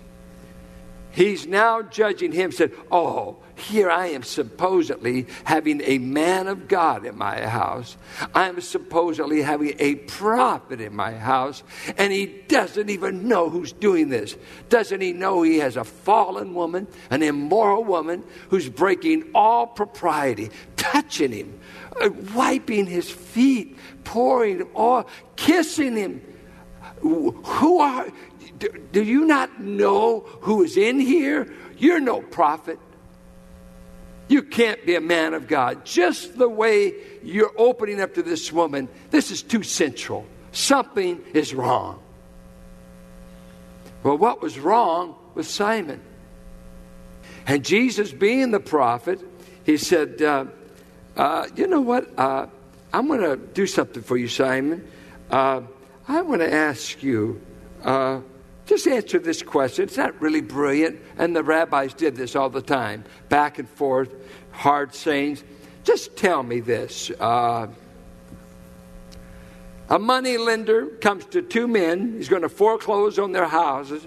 He's 1.11 1.49
now 1.49 1.83
judging 1.83 2.31
him, 2.31 2.53
said, 2.53 2.71
Oh, 2.93 3.39
here 3.61 3.91
I 3.91 4.09
am 4.09 4.23
supposedly 4.23 5.27
having 5.45 5.81
a 5.83 5.99
man 5.99 6.47
of 6.49 6.69
God 6.69 7.05
in 7.05 7.17
my 7.17 7.41
house. 7.47 7.97
I'm 8.35 8.61
supposedly 8.61 9.43
having 9.43 9.75
a 9.79 9.97
prophet 9.97 10.81
in 10.81 10.95
my 10.95 11.13
house, 11.13 11.63
and 11.97 12.13
he 12.13 12.27
doesn't 12.27 12.91
even 12.91 13.29
know 13.29 13.49
who's 13.49 13.73
doing 13.73 14.09
this. 14.09 14.37
Doesn't 14.69 15.01
he 15.01 15.13
know 15.13 15.43
he 15.43 15.59
has 15.59 15.77
a 15.77 15.85
fallen 15.85 16.55
woman, 16.55 16.87
an 17.11 17.23
immoral 17.23 17.85
woman, 17.85 18.25
who's 18.49 18.69
breaking 18.69 19.31
all 19.35 19.67
propriety, 19.67 20.51
touching 20.77 21.33
him, 21.33 21.61
uh, 22.01 22.11
wiping 22.35 22.87
his 22.87 23.11
feet, 23.11 23.77
pouring 24.05 24.69
oil, 24.77 25.07
kissing 25.37 25.97
him? 25.97 26.23
Who 27.01 27.79
are, 27.81 28.09
do, 28.59 28.69
do 28.93 29.03
you 29.03 29.25
not 29.25 29.61
know 29.61 30.21
who 30.43 30.65
is 30.65 30.77
in 30.77 31.01
here? 31.01 31.53
You're 31.79 32.01
no 32.01 32.21
prophet. 32.21 32.79
You 34.31 34.45
can't 34.45 34.87
be 34.87 34.95
a 34.95 35.01
man 35.01 35.35
of 35.35 35.49
God. 35.49 35.85
Just 35.85 36.39
the 36.39 36.49
way 36.49 36.95
you're 37.21 37.53
opening 37.57 38.01
up 38.01 38.15
to 38.15 38.23
this 38.23 38.53
woman, 38.53 38.89
this 39.11 39.33
is 39.33 39.43
too 39.43 39.65
central. 39.65 40.25
Something 40.53 41.21
is 41.35 41.53
wrong. 41.53 42.01
Well, 44.05 44.17
what 44.17 44.41
was 44.41 44.57
wrong 44.57 45.17
with 45.35 45.49
Simon? 45.49 46.01
And 47.45 47.65
Jesus, 47.65 48.13
being 48.13 48.53
the 48.53 48.61
prophet, 48.61 49.21
he 49.65 49.77
said, 49.77 50.23
uh, 50.23 50.45
uh, 51.17 51.49
You 51.57 51.67
know 51.67 51.81
what? 51.81 52.17
Uh, 52.17 52.47
I'm 52.93 53.09
going 53.09 53.23
to 53.23 53.37
do 53.37 53.67
something 53.67 54.05
for 54.05 54.17
you, 54.17 54.29
Simon. 54.29 54.89
Uh, 55.29 55.63
I 56.07 56.23
want 56.23 56.41
to 56.43 56.55
ask 56.55 57.03
you 57.03 57.41
uh, 57.83 58.21
just 58.71 58.87
answer 58.87 59.19
this 59.19 59.43
question. 59.43 59.83
It's 59.83 59.97
not 59.97 60.21
really 60.23 60.41
brilliant. 60.41 61.01
And 61.19 61.35
the 61.35 61.43
rabbis 61.43 61.93
did 61.93 62.15
this 62.15 62.37
all 62.37 62.51
the 62.51 62.63
time, 62.63 63.05
back 63.29 63.59
and 63.59 63.69
forth, 63.69 64.15
hard 64.53 64.95
sayings. 64.95 65.43
Just 65.83 66.17
tell 66.17 66.45
me 66.45 66.61
this. 66.61 67.11
Uh, 67.19 67.67
a 69.89 69.99
money 69.99 70.39
lender 70.39 70.87
comes 70.87 71.25
to 71.27 71.43
two 71.43 71.67
men. 71.67 72.13
He's 72.13 72.29
going 72.29 72.43
to 72.43 72.49
foreclose 72.49 73.19
on 73.19 73.33
their 73.33 73.49
houses 73.49 74.07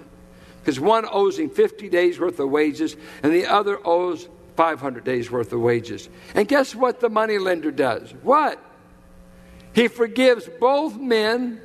because 0.62 0.79
one 0.79 1.05
owes 1.12 1.38
him 1.38 1.50
50 1.50 1.89
days 1.89 2.17
worth 2.17 2.39
of 2.39 2.50
wages 2.50 2.96
and 3.22 3.34
the 3.34 3.48
other 3.48 3.86
owes 3.86 4.29
500 4.55 5.03
days 5.03 5.29
worth 5.29 5.51
of 5.51 5.60
wages. 5.60 6.08
And 6.36 6.48
guess 6.48 6.74
what 6.74 7.01
the 7.01 7.10
money 7.10 7.38
lender 7.38 7.72
does? 7.72 8.13
What? 8.22 8.63
He 9.74 9.89
forgives 9.89 10.48
both 10.62 10.98
men, 10.98 11.60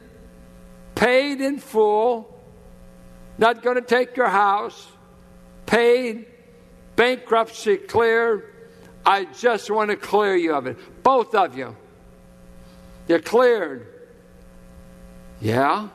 paid 0.96 1.40
in 1.40 1.58
full, 1.58 2.37
not 3.38 3.62
going 3.62 3.76
to 3.76 3.82
take 3.82 4.16
your 4.16 4.28
house, 4.28 4.88
paid, 5.66 6.26
bankruptcy 6.96 7.76
clear. 7.76 8.52
I 9.06 9.24
just 9.24 9.70
want 9.70 9.90
to 9.90 9.96
clear 9.96 10.36
you 10.36 10.54
of 10.54 10.66
it. 10.66 11.02
Both 11.02 11.34
of 11.34 11.56
you. 11.56 11.76
You're 13.06 13.20
cleared. 13.20 13.86
Yeah? 15.40 15.88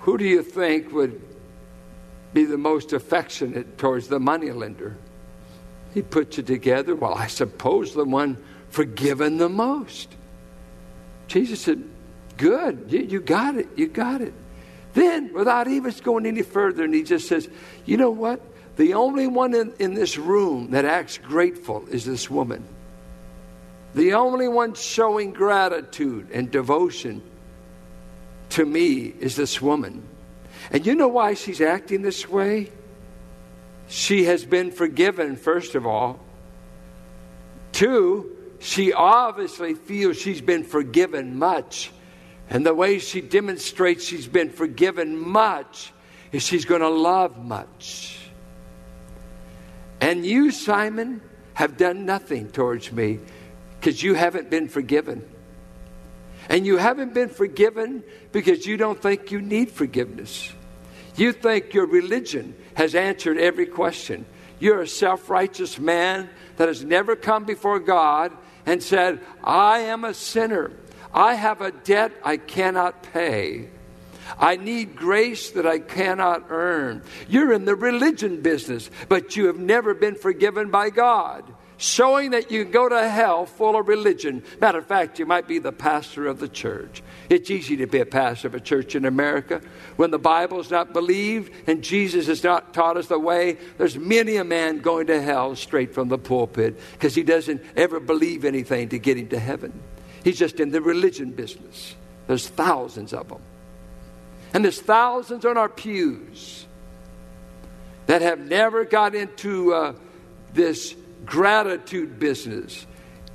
Who 0.00 0.18
do 0.18 0.24
you 0.24 0.42
think 0.42 0.92
would 0.92 1.20
be 2.32 2.44
the 2.44 2.58
most 2.58 2.92
affectionate 2.92 3.78
towards 3.78 4.08
the 4.08 4.18
moneylender? 4.18 4.96
He 5.94 6.02
puts 6.02 6.38
it 6.38 6.46
together. 6.46 6.94
Well, 6.94 7.14
I 7.14 7.26
suppose 7.26 7.94
the 7.94 8.04
one 8.04 8.36
forgiven 8.70 9.36
the 9.36 9.48
most. 9.48 10.14
Jesus 11.28 11.60
said, 11.60 11.82
Good, 12.36 12.86
you, 12.88 13.00
you 13.00 13.20
got 13.20 13.56
it, 13.56 13.68
you 13.76 13.88
got 13.88 14.20
it. 14.20 14.34
Then, 14.96 15.34
without 15.34 15.68
even 15.68 15.92
going 16.02 16.24
any 16.24 16.40
further, 16.40 16.82
and 16.82 16.94
he 16.94 17.02
just 17.02 17.28
says, 17.28 17.50
You 17.84 17.98
know 17.98 18.10
what? 18.10 18.40
The 18.76 18.94
only 18.94 19.26
one 19.26 19.52
in, 19.52 19.74
in 19.78 19.92
this 19.92 20.16
room 20.16 20.70
that 20.70 20.86
acts 20.86 21.18
grateful 21.18 21.84
is 21.90 22.06
this 22.06 22.30
woman. 22.30 22.64
The 23.94 24.14
only 24.14 24.48
one 24.48 24.72
showing 24.72 25.34
gratitude 25.34 26.30
and 26.32 26.50
devotion 26.50 27.20
to 28.50 28.64
me 28.64 29.12
is 29.20 29.36
this 29.36 29.60
woman. 29.60 30.02
And 30.70 30.86
you 30.86 30.94
know 30.94 31.08
why 31.08 31.34
she's 31.34 31.60
acting 31.60 32.00
this 32.00 32.26
way? 32.26 32.72
She 33.88 34.24
has 34.24 34.46
been 34.46 34.70
forgiven, 34.70 35.36
first 35.36 35.74
of 35.74 35.86
all. 35.86 36.20
Two, 37.72 38.34
she 38.60 38.94
obviously 38.94 39.74
feels 39.74 40.16
she's 40.16 40.40
been 40.40 40.64
forgiven 40.64 41.38
much. 41.38 41.92
And 42.48 42.64
the 42.64 42.74
way 42.74 42.98
she 42.98 43.20
demonstrates 43.20 44.04
she's 44.04 44.26
been 44.26 44.50
forgiven 44.50 45.18
much 45.18 45.92
is 46.32 46.42
she's 46.42 46.64
going 46.64 46.80
to 46.80 46.88
love 46.88 47.42
much. 47.42 48.18
And 50.00 50.24
you, 50.24 50.50
Simon, 50.50 51.20
have 51.54 51.76
done 51.76 52.04
nothing 52.04 52.48
towards 52.50 52.92
me 52.92 53.18
because 53.80 54.02
you 54.02 54.14
haven't 54.14 54.50
been 54.50 54.68
forgiven. 54.68 55.26
And 56.48 56.64
you 56.64 56.76
haven't 56.76 57.14
been 57.14 57.28
forgiven 57.28 58.04
because 58.30 58.66
you 58.66 58.76
don't 58.76 59.00
think 59.00 59.32
you 59.32 59.40
need 59.40 59.70
forgiveness. 59.70 60.52
You 61.16 61.32
think 61.32 61.74
your 61.74 61.86
religion 61.86 62.54
has 62.74 62.94
answered 62.94 63.38
every 63.38 63.66
question. 63.66 64.26
You're 64.60 64.82
a 64.82 64.88
self 64.88 65.28
righteous 65.28 65.78
man 65.78 66.28
that 66.56 66.68
has 66.68 66.84
never 66.84 67.16
come 67.16 67.44
before 67.44 67.80
God 67.80 68.32
and 68.64 68.82
said, 68.82 69.20
I 69.42 69.80
am 69.80 70.04
a 70.04 70.14
sinner. 70.14 70.72
I 71.16 71.34
have 71.34 71.62
a 71.62 71.72
debt 71.72 72.12
I 72.22 72.36
cannot 72.36 73.02
pay. 73.02 73.70
I 74.38 74.56
need 74.56 74.96
grace 74.96 75.50
that 75.52 75.66
I 75.66 75.78
cannot 75.78 76.46
earn. 76.50 77.02
You're 77.28 77.52
in 77.52 77.64
the 77.64 77.74
religion 77.74 78.42
business, 78.42 78.90
but 79.08 79.34
you 79.34 79.46
have 79.46 79.58
never 79.58 79.94
been 79.94 80.14
forgiven 80.14 80.70
by 80.70 80.90
God 80.90 81.44
showing 81.78 82.30
that 82.30 82.50
you 82.50 82.64
go 82.64 82.88
to 82.88 83.08
hell 83.08 83.46
full 83.46 83.78
of 83.78 83.88
religion. 83.88 84.42
Matter 84.60 84.78
of 84.78 84.86
fact, 84.86 85.18
you 85.18 85.26
might 85.26 85.46
be 85.46 85.58
the 85.58 85.72
pastor 85.72 86.26
of 86.26 86.40
the 86.40 86.48
church. 86.48 87.02
It's 87.28 87.50
easy 87.50 87.76
to 87.78 87.86
be 87.86 88.00
a 88.00 88.06
pastor 88.06 88.48
of 88.48 88.54
a 88.54 88.60
church 88.60 88.94
in 88.94 89.04
America. 89.04 89.60
When 89.96 90.10
the 90.10 90.18
Bible 90.18 90.60
is 90.60 90.70
not 90.70 90.92
believed 90.92 91.52
and 91.66 91.82
Jesus 91.82 92.26
has 92.28 92.42
not 92.42 92.72
taught 92.72 92.96
us 92.96 93.08
the 93.08 93.18
way, 93.18 93.58
there's 93.78 93.98
many 93.98 94.36
a 94.36 94.44
man 94.44 94.78
going 94.78 95.08
to 95.08 95.20
hell 95.20 95.54
straight 95.54 95.92
from 95.94 96.08
the 96.08 96.18
pulpit 96.18 96.80
because 96.92 97.14
he 97.14 97.22
doesn't 97.22 97.62
ever 97.76 98.00
believe 98.00 98.44
anything 98.44 98.88
to 98.90 98.98
get 98.98 99.18
him 99.18 99.28
to 99.28 99.38
heaven. 99.38 99.72
He's 100.26 100.40
just 100.40 100.58
in 100.58 100.70
the 100.70 100.80
religion 100.80 101.30
business. 101.30 101.94
There's 102.26 102.48
thousands 102.48 103.12
of 103.12 103.28
them. 103.28 103.40
And 104.52 104.64
there's 104.64 104.80
thousands 104.80 105.44
on 105.44 105.56
our 105.56 105.68
pews 105.68 106.66
that 108.06 108.22
have 108.22 108.40
never 108.40 108.84
got 108.84 109.14
into 109.14 109.72
uh, 109.72 109.92
this 110.52 110.96
gratitude 111.24 112.18
business 112.18 112.88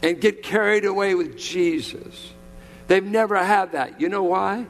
and 0.03 0.19
get 0.19 0.43
carried 0.43 0.83
away 0.83 1.15
with 1.15 1.37
Jesus. 1.37 2.33
They've 2.89 3.01
never 3.01 3.41
had 3.41 3.71
that. 3.71 4.01
You 4.01 4.09
know 4.09 4.23
why? 4.23 4.65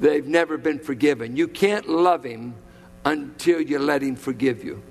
They've 0.00 0.26
never 0.26 0.56
been 0.56 0.78
forgiven. 0.78 1.36
You 1.36 1.48
can't 1.48 1.86
love 1.86 2.24
Him 2.24 2.54
until 3.04 3.60
you 3.60 3.78
let 3.78 4.00
Him 4.00 4.16
forgive 4.16 4.64
you. 4.64 4.82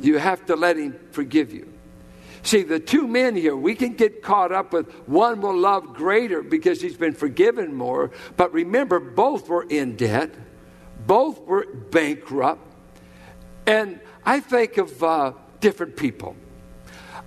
You 0.00 0.16
have 0.16 0.46
to 0.46 0.56
let 0.56 0.78
Him 0.78 0.98
forgive 1.10 1.52
you. 1.52 1.70
See, 2.48 2.62
the 2.62 2.80
two 2.80 3.06
men 3.06 3.36
here, 3.36 3.54
we 3.54 3.74
can 3.74 3.92
get 3.92 4.22
caught 4.22 4.52
up 4.52 4.72
with 4.72 4.90
one 5.06 5.42
will 5.42 5.54
love 5.54 5.92
greater 5.92 6.42
because 6.42 6.80
he's 6.80 6.96
been 6.96 7.12
forgiven 7.12 7.74
more. 7.74 8.10
But 8.38 8.54
remember, 8.54 9.00
both 9.00 9.50
were 9.50 9.64
in 9.64 9.96
debt, 9.96 10.34
both 11.06 11.42
were 11.42 11.66
bankrupt. 11.66 12.62
And 13.66 14.00
I 14.24 14.40
think 14.40 14.78
of 14.78 15.04
uh, 15.04 15.34
different 15.60 15.94
people. 15.94 16.36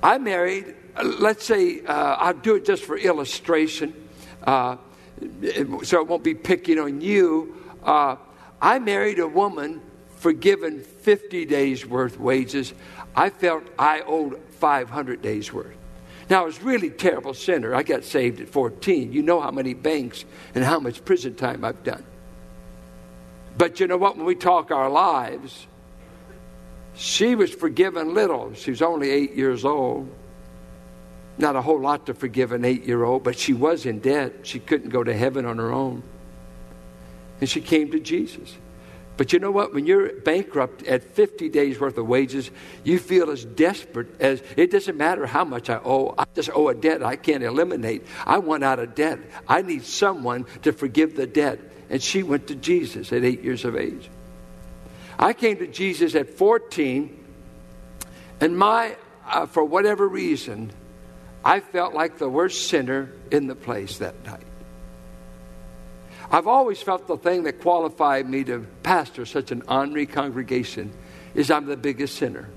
I 0.02 0.18
married, 0.18 0.74
uh, 0.96 1.04
let's 1.04 1.46
say, 1.46 1.82
uh, 1.82 1.94
I'll 1.94 2.34
do 2.34 2.56
it 2.56 2.66
just 2.66 2.84
for 2.84 2.98
illustration, 2.98 3.94
uh, 4.46 4.78
so 5.84 6.02
it 6.02 6.08
won't 6.08 6.24
be 6.24 6.34
picking 6.34 6.80
on 6.80 7.00
you. 7.00 7.58
Uh, 7.84 8.16
I 8.60 8.80
married 8.80 9.20
a 9.20 9.28
woman 9.28 9.84
forgiven 10.22 10.80
50 10.80 11.46
days 11.46 11.84
worth 11.84 12.20
wages. 12.20 12.76
I 13.16 13.32
felt 13.32 13.64
I 13.80 14.02
owed 14.02 14.40
500 14.60 15.20
days 15.20 15.52
worth. 15.52 15.76
Now, 16.30 16.44
I 16.44 16.46
was 16.46 16.62
really 16.62 16.92
terrible 16.92 17.34
sinner. 17.34 17.74
I 17.74 17.82
got 17.82 18.04
saved 18.04 18.40
at 18.40 18.48
14. 18.48 19.12
You 19.12 19.24
know 19.24 19.42
how 19.42 19.50
many 19.50 19.74
banks 19.74 20.24
and 20.54 20.64
how 20.64 20.80
much 20.80 21.04
prison 21.04 21.34
time 21.34 21.66
I've 21.66 21.84
done. 21.84 22.06
But 23.58 23.80
you 23.80 23.88
know 23.88 23.98
what? 23.98 24.16
When 24.16 24.28
we 24.28 24.36
talk 24.36 24.70
our 24.70 24.92
lives, 24.92 25.66
she 26.94 27.34
was 27.34 27.52
forgiven 27.52 28.14
little. 28.14 28.54
She 28.54 28.70
was 28.70 28.84
only 28.84 29.10
eight 29.10 29.34
years 29.34 29.66
old. 29.66 30.08
Not 31.40 31.56
a 31.56 31.64
whole 31.64 31.80
lot 31.80 32.06
to 32.06 32.14
forgive 32.14 32.52
an 32.52 32.64
eight 32.64 32.86
year 32.86 33.04
old, 33.04 33.24
but 33.24 33.40
she 33.40 33.54
was 33.54 33.88
in 33.88 34.00
debt. 34.00 34.34
She 34.44 34.60
couldn't 34.60 34.90
go 34.90 35.04
to 35.04 35.14
heaven 35.16 35.48
on 35.48 35.58
her 35.58 35.72
own. 35.72 36.04
And 37.40 37.50
she 37.50 37.60
came 37.60 37.90
to 37.90 38.00
Jesus. 38.00 38.56
But 39.22 39.34
you 39.34 39.38
know 39.38 39.52
what? 39.52 39.72
When 39.72 39.86
you're 39.86 40.14
bankrupt 40.14 40.82
at 40.88 41.04
50 41.04 41.50
days 41.50 41.80
worth 41.80 41.96
of 42.00 42.08
wages, 42.08 42.50
you 42.84 42.98
feel 42.98 43.30
as 43.30 43.46
desperate 43.46 44.20
as 44.20 44.42
it 44.58 44.72
doesn't 44.72 44.98
matter 44.98 45.28
how 45.28 45.44
much 45.44 45.70
I 45.70 45.78
owe. 45.78 46.16
I 46.18 46.26
just 46.34 46.50
owe 46.56 46.70
a 46.70 46.74
debt 46.74 47.04
I 47.04 47.18
can't 47.18 47.44
eliminate. 47.44 48.04
I 48.26 48.40
want 48.40 48.64
out 48.64 48.80
of 48.80 48.96
debt. 48.96 49.20
I 49.48 49.62
need 49.62 49.86
someone 49.86 50.48
to 50.64 50.74
forgive 50.74 51.16
the 51.16 51.28
debt. 51.28 51.60
And 51.92 52.02
she 52.02 52.24
went 52.24 52.48
to 52.48 52.56
Jesus 52.56 53.14
at 53.14 53.24
eight 53.24 53.44
years 53.44 53.64
of 53.64 53.76
age. 53.76 54.10
I 55.20 55.34
came 55.34 55.58
to 55.58 55.68
Jesus 55.68 56.16
at 56.16 56.32
14, 56.32 57.24
and 58.40 58.58
my, 58.58 58.98
uh, 59.28 59.46
for 59.46 59.64
whatever 59.64 60.08
reason, 60.08 60.72
I 61.46 61.60
felt 61.60 61.94
like 61.94 62.18
the 62.18 62.28
worst 62.28 62.70
sinner 62.70 63.12
in 63.30 63.46
the 63.46 63.54
place 63.54 64.00
that 64.00 64.26
night. 64.26 64.42
I've 66.32 66.48
always 66.48 66.82
felt 66.82 67.08
the 67.08 67.18
thing 67.18 67.44
that 67.44 67.60
qualified 67.60 68.28
me 68.30 68.46
to 68.46 68.66
pastor 68.84 69.26
such 69.26 69.52
an 69.52 69.64
honorary 69.68 70.06
congregation 70.06 70.94
is 71.36 71.52
I'm 71.52 71.66
the 71.66 71.76
biggest 71.76 72.16
sinner. 72.16 72.50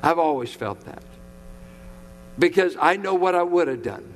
I've 0.00 0.20
always 0.20 0.52
felt 0.52 0.80
that. 0.82 1.02
Because 2.38 2.76
I 2.80 2.96
know 2.96 3.14
what 3.14 3.34
I 3.34 3.42
would 3.42 3.66
have 3.66 3.82
done. 3.82 4.14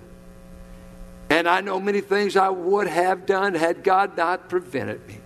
And 1.28 1.48
I 1.48 1.60
know 1.60 1.80
many 1.80 2.00
things 2.00 2.36
I 2.36 2.50
would 2.50 2.86
have 2.86 3.26
done 3.26 3.54
had 3.54 3.82
God 3.82 4.16
not 4.16 4.48
prevented 4.48 5.06
me. 5.08 5.18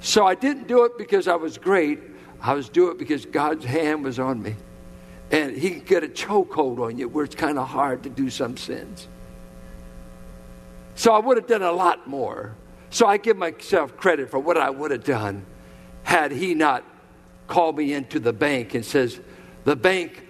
So 0.00 0.26
I 0.26 0.34
didn't 0.34 0.68
do 0.68 0.84
it 0.84 0.98
because 0.98 1.26
I 1.26 1.36
was 1.36 1.56
great. 1.56 2.00
I 2.40 2.52
was 2.52 2.68
doing 2.68 2.92
it 2.92 2.98
because 2.98 3.24
God's 3.24 3.64
hand 3.64 4.04
was 4.04 4.18
on 4.18 4.42
me. 4.42 4.56
And 5.30 5.56
He 5.56 5.70
can 5.70 5.84
get 5.84 6.04
a 6.04 6.08
chokehold 6.08 6.80
on 6.80 6.98
you 6.98 7.08
where 7.08 7.24
it's 7.24 7.34
kind 7.34 7.58
of 7.58 7.68
hard 7.68 8.02
to 8.02 8.10
do 8.10 8.28
some 8.28 8.56
sins. 8.56 9.08
So 10.98 11.12
I 11.12 11.20
would 11.20 11.36
have 11.36 11.46
done 11.46 11.62
a 11.62 11.70
lot 11.70 12.08
more. 12.08 12.56
So 12.90 13.06
I 13.06 13.18
give 13.18 13.36
myself 13.36 13.96
credit 13.96 14.30
for 14.30 14.40
what 14.40 14.58
I 14.58 14.68
would 14.68 14.90
have 14.90 15.04
done 15.04 15.46
had 16.02 16.32
He 16.32 16.56
not 16.56 16.82
called 17.46 17.76
me 17.76 17.92
into 17.92 18.18
the 18.18 18.32
bank 18.32 18.74
and 18.74 18.84
says, 18.84 19.20
The 19.62 19.76
bank 19.76 20.26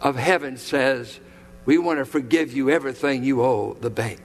of 0.00 0.14
heaven 0.14 0.58
says, 0.58 1.18
We 1.64 1.76
want 1.78 1.98
to 1.98 2.04
forgive 2.04 2.52
you 2.52 2.70
everything 2.70 3.24
you 3.24 3.42
owe 3.42 3.76
the 3.80 3.90
bank. 3.90 4.20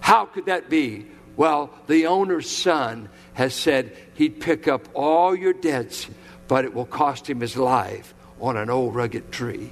How 0.00 0.26
could 0.26 0.46
that 0.46 0.68
be? 0.68 1.06
Well, 1.36 1.72
the 1.86 2.06
owner's 2.06 2.50
son 2.50 3.10
has 3.34 3.54
said 3.54 3.96
he'd 4.14 4.40
pick 4.40 4.66
up 4.66 4.88
all 4.94 5.32
your 5.32 5.52
debts, 5.52 6.08
but 6.48 6.64
it 6.64 6.74
will 6.74 6.86
cost 6.86 7.30
him 7.30 7.38
his 7.38 7.56
life 7.56 8.14
on 8.40 8.56
an 8.56 8.68
old 8.68 8.96
rugged 8.96 9.30
tree. 9.30 9.70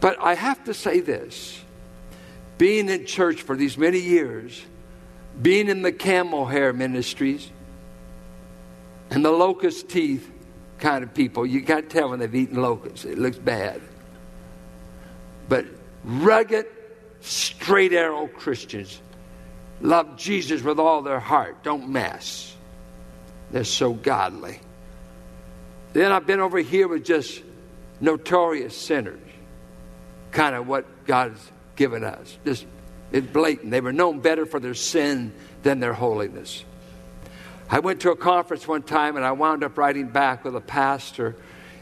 But 0.00 0.16
I 0.18 0.32
have 0.32 0.64
to 0.64 0.72
say 0.72 1.00
this 1.00 1.61
being 2.62 2.88
in 2.88 3.04
church 3.04 3.42
for 3.42 3.56
these 3.56 3.76
many 3.76 3.98
years, 3.98 4.62
being 5.42 5.68
in 5.68 5.82
the 5.82 5.90
camel 5.90 6.46
hair 6.46 6.72
ministries, 6.72 7.50
and 9.10 9.24
the 9.24 9.32
locust 9.32 9.88
teeth 9.88 10.30
kind 10.78 11.02
of 11.02 11.12
people, 11.12 11.44
you 11.44 11.60
can't 11.60 11.90
tell 11.90 12.10
when 12.10 12.20
they've 12.20 12.36
eaten 12.36 12.62
locusts, 12.62 13.04
it 13.04 13.18
looks 13.18 13.36
bad. 13.36 13.80
But 15.48 15.66
rugged, 16.04 16.66
straight 17.20 17.92
arrow 17.92 18.28
Christians 18.28 19.00
love 19.80 20.16
Jesus 20.16 20.62
with 20.62 20.78
all 20.78 21.02
their 21.02 21.18
heart, 21.18 21.64
don't 21.64 21.88
mess. 21.88 22.54
They're 23.50 23.64
so 23.64 23.92
godly. 23.92 24.60
Then 25.94 26.12
I've 26.12 26.28
been 26.28 26.38
over 26.38 26.58
here 26.58 26.86
with 26.86 27.04
just 27.04 27.42
notorious 28.00 28.76
sinners, 28.76 29.18
kind 30.30 30.54
of 30.54 30.68
what 30.68 31.06
God's 31.06 31.40
given 31.76 32.04
us. 32.04 32.38
Just 32.44 32.66
it's 33.12 33.26
blatant. 33.26 33.70
They 33.70 33.80
were 33.80 33.92
known 33.92 34.20
better 34.20 34.46
for 34.46 34.58
their 34.58 34.74
sin 34.74 35.32
than 35.62 35.80
their 35.80 35.92
holiness. 35.92 36.64
I 37.68 37.78
went 37.80 38.00
to 38.00 38.10
a 38.10 38.16
conference 38.16 38.66
one 38.66 38.82
time 38.82 39.16
and 39.16 39.24
I 39.24 39.32
wound 39.32 39.64
up 39.64 39.78
writing 39.78 40.08
back 40.08 40.44
with 40.44 40.56
a 40.56 40.60
pastor. 40.60 41.36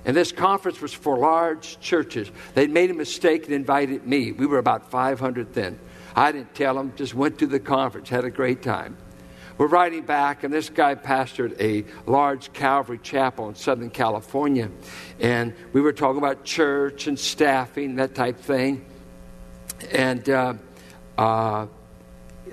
And 0.05 0.17
this 0.17 0.33
conference 0.33 0.81
was 0.81 0.93
for 0.93 1.19
large 1.19 1.79
churches. 1.81 2.31
They'd 2.55 2.71
made 2.71 2.91
a 2.91 2.95
mistake 2.95 3.45
and 3.45 3.55
invited 3.55 4.07
me. 4.07 4.33
We 4.33 4.47
were 4.47 4.59
about 4.59 4.91
500 4.91 5.53
then. 5.53 5.79
I 6.17 6.33
didn't 6.33 6.55
tell 6.55 6.75
them, 6.75 6.93
just 6.97 7.15
went 7.15 7.39
to 7.39 7.47
the 7.47 7.61
conference, 7.61 8.09
had 8.09 8.25
a 8.25 8.31
great 8.31 8.63
time. 8.63 8.97
We're 9.59 9.67
writing 9.67 10.03
back, 10.03 10.43
and 10.43 10.53
this 10.53 10.71
guy 10.71 10.95
pastored 10.95 11.61
a 11.61 11.85
large 12.11 12.53
Calvary 12.55 12.99
chapel 12.99 13.49
in 13.49 13.55
Southern 13.55 13.91
California. 13.91 14.71
And 15.21 15.55
we 15.75 15.83
were 15.83 15.93
talking 15.93 16.17
about 16.17 16.45
church 16.45 17.07
and 17.07 17.19
staffing, 17.19 17.97
that 17.97 18.15
type 18.15 18.39
thing. 18.39 18.87
And 19.91 20.29
uh, 20.29 20.55
uh, 21.17 21.67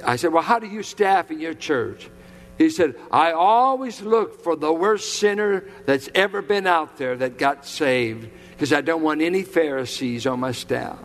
I 0.06 0.16
said, 0.16 0.34
Well, 0.34 0.44
how 0.44 0.60
do 0.60 0.68
you 0.68 0.84
staff 0.84 1.32
in 1.32 1.40
your 1.40 1.54
church? 1.54 2.10
He 2.58 2.70
said, 2.70 2.96
I 3.12 3.34
always 3.34 4.02
look 4.02 4.44
for 4.44 4.56
the 4.56 4.74
worst 4.74 5.16
sinner 5.20 5.64
that's 5.86 6.10
ever 6.16 6.42
been 6.42 6.66
out 6.66 6.98
there 6.98 7.16
that 7.16 7.38
got 7.38 7.66
saved 7.66 8.30
because 8.52 8.74
I 8.74 8.82
don't 8.82 9.04
want 9.04 9.22
any 9.22 9.44
Pharisees 9.44 10.26
on 10.26 10.40
my 10.40 10.52
staff. 10.52 10.98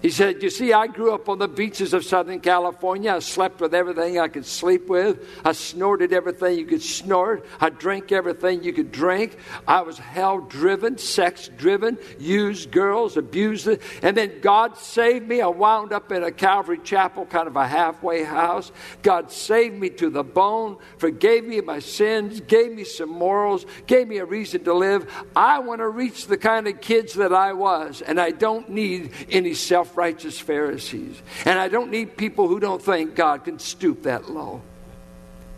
He 0.00 0.10
said, 0.10 0.42
You 0.42 0.50
see, 0.50 0.72
I 0.72 0.86
grew 0.86 1.12
up 1.12 1.28
on 1.28 1.38
the 1.38 1.48
beaches 1.48 1.92
of 1.92 2.04
Southern 2.04 2.38
California. 2.40 3.12
I 3.12 3.18
slept 3.18 3.60
with 3.60 3.74
everything 3.74 4.20
I 4.20 4.28
could 4.28 4.46
sleep 4.46 4.88
with. 4.88 5.26
I 5.44 5.52
snorted 5.52 6.12
everything 6.12 6.56
you 6.56 6.66
could 6.66 6.82
snort. 6.82 7.44
I 7.60 7.70
drank 7.70 8.12
everything 8.12 8.62
you 8.62 8.72
could 8.72 8.92
drink. 8.92 9.36
I 9.66 9.82
was 9.82 9.98
hell 9.98 10.38
driven, 10.38 10.98
sex 10.98 11.48
driven, 11.56 11.98
used 12.18 12.70
girls, 12.70 13.16
abused 13.16 13.66
it. 13.66 13.82
And 14.02 14.16
then 14.16 14.40
God 14.40 14.78
saved 14.78 15.26
me. 15.26 15.40
I 15.40 15.48
wound 15.48 15.92
up 15.92 16.12
in 16.12 16.22
a 16.22 16.30
Calvary 16.30 16.78
chapel, 16.78 17.26
kind 17.26 17.48
of 17.48 17.56
a 17.56 17.66
halfway 17.66 18.22
house. 18.22 18.70
God 19.02 19.32
saved 19.32 19.76
me 19.76 19.90
to 19.90 20.10
the 20.10 20.22
bone, 20.22 20.76
forgave 20.98 21.44
me 21.44 21.60
my 21.60 21.80
sins, 21.80 22.40
gave 22.40 22.72
me 22.72 22.84
some 22.84 23.10
morals, 23.10 23.66
gave 23.88 24.06
me 24.06 24.18
a 24.18 24.24
reason 24.24 24.62
to 24.64 24.74
live. 24.74 25.12
I 25.34 25.58
want 25.58 25.80
to 25.80 25.88
reach 25.88 26.28
the 26.28 26.38
kind 26.38 26.68
of 26.68 26.80
kids 26.80 27.14
that 27.14 27.32
I 27.32 27.52
was, 27.52 28.00
and 28.00 28.20
I 28.20 28.30
don't 28.30 28.68
need 28.68 29.12
any 29.28 29.54
self 29.54 29.87
self 29.88 29.96
righteous 29.96 30.38
Pharisees. 30.38 31.22
And 31.44 31.58
I 31.58 31.68
don't 31.68 31.90
need 31.90 32.16
people 32.16 32.48
who 32.48 32.60
don't 32.60 32.82
think 32.82 33.14
God 33.14 33.44
can 33.44 33.58
stoop 33.58 34.02
that 34.02 34.30
low. 34.30 34.60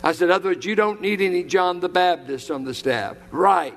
I 0.03 0.13
said, 0.13 0.31
other 0.31 0.51
words, 0.51 0.65
you 0.65 0.75
don't 0.75 1.01
need 1.01 1.21
any 1.21 1.43
John 1.45 1.81
the 1.81 1.89
Baptist 1.89 2.51
on 2.51 2.65
the 2.65 2.73
staff. 2.73 3.17
Right. 3.31 3.77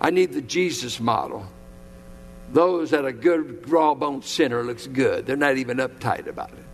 I 0.00 0.10
need 0.10 0.32
the 0.32 0.42
Jesus 0.42 0.98
model. 0.98 1.46
Those 2.52 2.90
that 2.90 3.04
a 3.04 3.12
good 3.12 3.68
raw 3.68 3.94
boned 3.94 4.24
sinner 4.24 4.64
looks 4.64 4.86
good. 4.86 5.26
They're 5.26 5.36
not 5.36 5.58
even 5.58 5.76
uptight 5.76 6.26
about 6.26 6.50
it. 6.50 6.64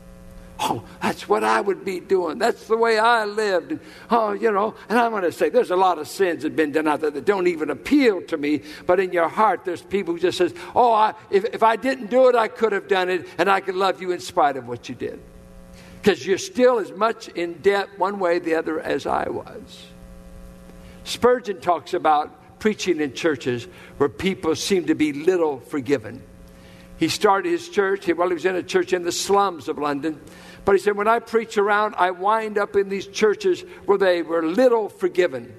Oh, 0.58 0.84
that's 1.02 1.28
what 1.28 1.44
I 1.44 1.60
would 1.60 1.84
be 1.84 2.00
doing. 2.00 2.38
That's 2.38 2.66
the 2.66 2.76
way 2.76 2.98
I 2.98 3.26
lived. 3.26 3.72
And, 3.72 3.80
oh, 4.10 4.32
you 4.32 4.50
know, 4.50 4.74
and 4.88 4.98
I'm 4.98 5.10
going 5.10 5.22
to 5.22 5.32
say 5.32 5.50
there's 5.50 5.70
a 5.70 5.76
lot 5.76 5.98
of 5.98 6.08
sins 6.08 6.42
that 6.42 6.50
have 6.50 6.56
been 6.56 6.72
done 6.72 6.88
out 6.88 7.02
there 7.02 7.10
that 7.10 7.26
don't 7.26 7.46
even 7.46 7.68
appeal 7.68 8.22
to 8.22 8.38
me. 8.38 8.62
But 8.86 8.98
in 8.98 9.12
your 9.12 9.28
heart, 9.28 9.64
there's 9.66 9.82
people 9.82 10.14
who 10.14 10.20
just 10.20 10.38
says, 10.38 10.54
oh, 10.74 10.92
I, 10.92 11.14
if, 11.30 11.44
if 11.46 11.62
I 11.62 11.76
didn't 11.76 12.08
do 12.08 12.28
it, 12.28 12.34
I 12.34 12.48
could 12.48 12.72
have 12.72 12.88
done 12.88 13.10
it, 13.10 13.28
and 13.36 13.50
I 13.50 13.60
could 13.60 13.74
love 13.74 14.00
you 14.00 14.12
in 14.12 14.20
spite 14.20 14.56
of 14.56 14.66
what 14.66 14.88
you 14.88 14.94
did. 14.94 15.20
Because 16.00 16.26
you're 16.26 16.38
still 16.38 16.78
as 16.78 16.90
much 16.92 17.28
in 17.28 17.54
debt 17.54 17.88
one 17.98 18.18
way 18.18 18.36
or 18.36 18.40
the 18.40 18.54
other 18.54 18.80
as 18.80 19.06
I 19.06 19.28
was. 19.28 19.86
Spurgeon 21.04 21.60
talks 21.60 21.92
about 21.92 22.58
preaching 22.58 23.00
in 23.00 23.12
churches 23.12 23.68
where 23.98 24.08
people 24.08 24.56
seem 24.56 24.86
to 24.86 24.94
be 24.94 25.12
little 25.12 25.60
forgiven. 25.60 26.22
He 26.98 27.08
started 27.08 27.50
his 27.50 27.68
church, 27.68 28.08
well, 28.08 28.28
he 28.28 28.34
was 28.34 28.44
in 28.44 28.56
a 28.56 28.62
church 28.62 28.92
in 28.92 29.02
the 29.02 29.12
slums 29.12 29.68
of 29.68 29.78
London. 29.78 30.20
But 30.64 30.72
he 30.72 30.78
said, 30.78 30.96
when 30.96 31.08
I 31.08 31.18
preach 31.18 31.58
around, 31.58 31.94
I 31.96 32.10
wind 32.10 32.58
up 32.58 32.74
in 32.74 32.88
these 32.88 33.06
churches 33.06 33.60
where 33.84 33.98
they 33.98 34.22
were 34.22 34.42
little 34.42 34.88
forgiven. 34.88 35.54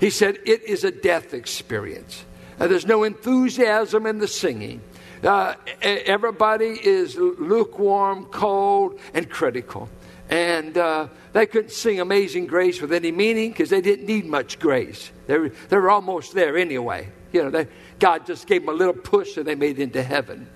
He 0.00 0.10
said, 0.10 0.38
it 0.44 0.62
is 0.62 0.84
a 0.84 0.90
death 0.90 1.34
experience. 1.34 2.24
Uh, 2.58 2.68
there's 2.68 2.86
no 2.86 3.04
enthusiasm 3.04 4.06
in 4.06 4.18
the 4.18 4.28
singing. 4.28 4.80
Uh, 5.22 5.54
everybody 5.82 6.78
is 6.82 7.16
lukewarm, 7.16 8.26
cold, 8.26 9.00
and 9.12 9.28
critical. 9.28 9.88
And 10.28 10.76
uh, 10.76 11.08
they 11.32 11.46
couldn't 11.46 11.72
sing 11.72 12.00
Amazing 12.00 12.46
Grace 12.46 12.80
with 12.80 12.92
any 12.92 13.12
meaning 13.12 13.50
because 13.50 13.70
they 13.70 13.80
didn't 13.80 14.06
need 14.06 14.26
much 14.26 14.58
grace. 14.58 15.10
They 15.26 15.38
were, 15.38 15.48
they 15.68 15.76
were 15.76 15.90
almost 15.90 16.34
there 16.34 16.56
anyway. 16.56 17.08
You 17.32 17.44
know, 17.44 17.50
they, 17.50 17.68
God 17.98 18.26
just 18.26 18.46
gave 18.46 18.62
them 18.62 18.74
a 18.74 18.76
little 18.76 18.94
push 18.94 19.36
and 19.36 19.46
they 19.46 19.54
made 19.54 19.78
it 19.78 19.82
into 19.82 20.02
heaven. 20.02 20.48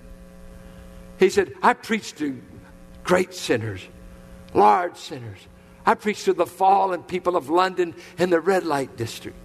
He 1.18 1.30
said, 1.30 1.52
I 1.62 1.74
preached 1.74 2.18
to 2.18 2.40
great 3.04 3.34
sinners, 3.34 3.82
large 4.54 4.96
sinners. 4.96 5.38
I 5.84 5.94
preach 5.94 6.24
to 6.24 6.32
the 6.32 6.46
fallen 6.46 7.02
people 7.02 7.36
of 7.36 7.50
London 7.50 7.94
in 8.18 8.30
the 8.30 8.40
red 8.40 8.64
light 8.64 8.96
district. 8.96 9.36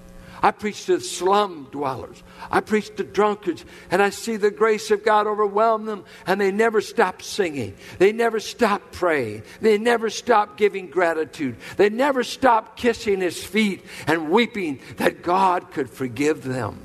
I 0.41 0.51
preach 0.51 0.85
to 0.85 0.99
slum 0.99 1.69
dwellers. 1.71 2.21
I 2.51 2.61
preach 2.61 2.95
to 2.97 3.03
drunkards, 3.03 3.65
and 3.89 4.01
I 4.01 4.11
see 4.11 4.35
the 4.35 4.51
grace 4.51 4.91
of 4.91 5.03
God 5.03 5.27
overwhelm 5.27 5.85
them, 5.85 6.03
and 6.27 6.39
they 6.39 6.51
never 6.51 6.81
stop 6.81 7.21
singing. 7.21 7.75
They 7.97 8.11
never 8.11 8.39
stop 8.39 8.91
praying. 8.91 9.43
They 9.61 9.77
never 9.77 10.09
stop 10.09 10.55
giving 10.55 10.87
gratitude. 10.87 11.55
They 11.77 11.89
never 11.89 12.23
stop 12.23 12.77
kissing 12.77 13.21
His 13.21 13.43
feet 13.43 13.85
and 14.05 14.29
weeping 14.29 14.81
that 14.97 15.23
God 15.23 15.71
could 15.71 15.89
forgive 15.89 16.43
them. 16.43 16.84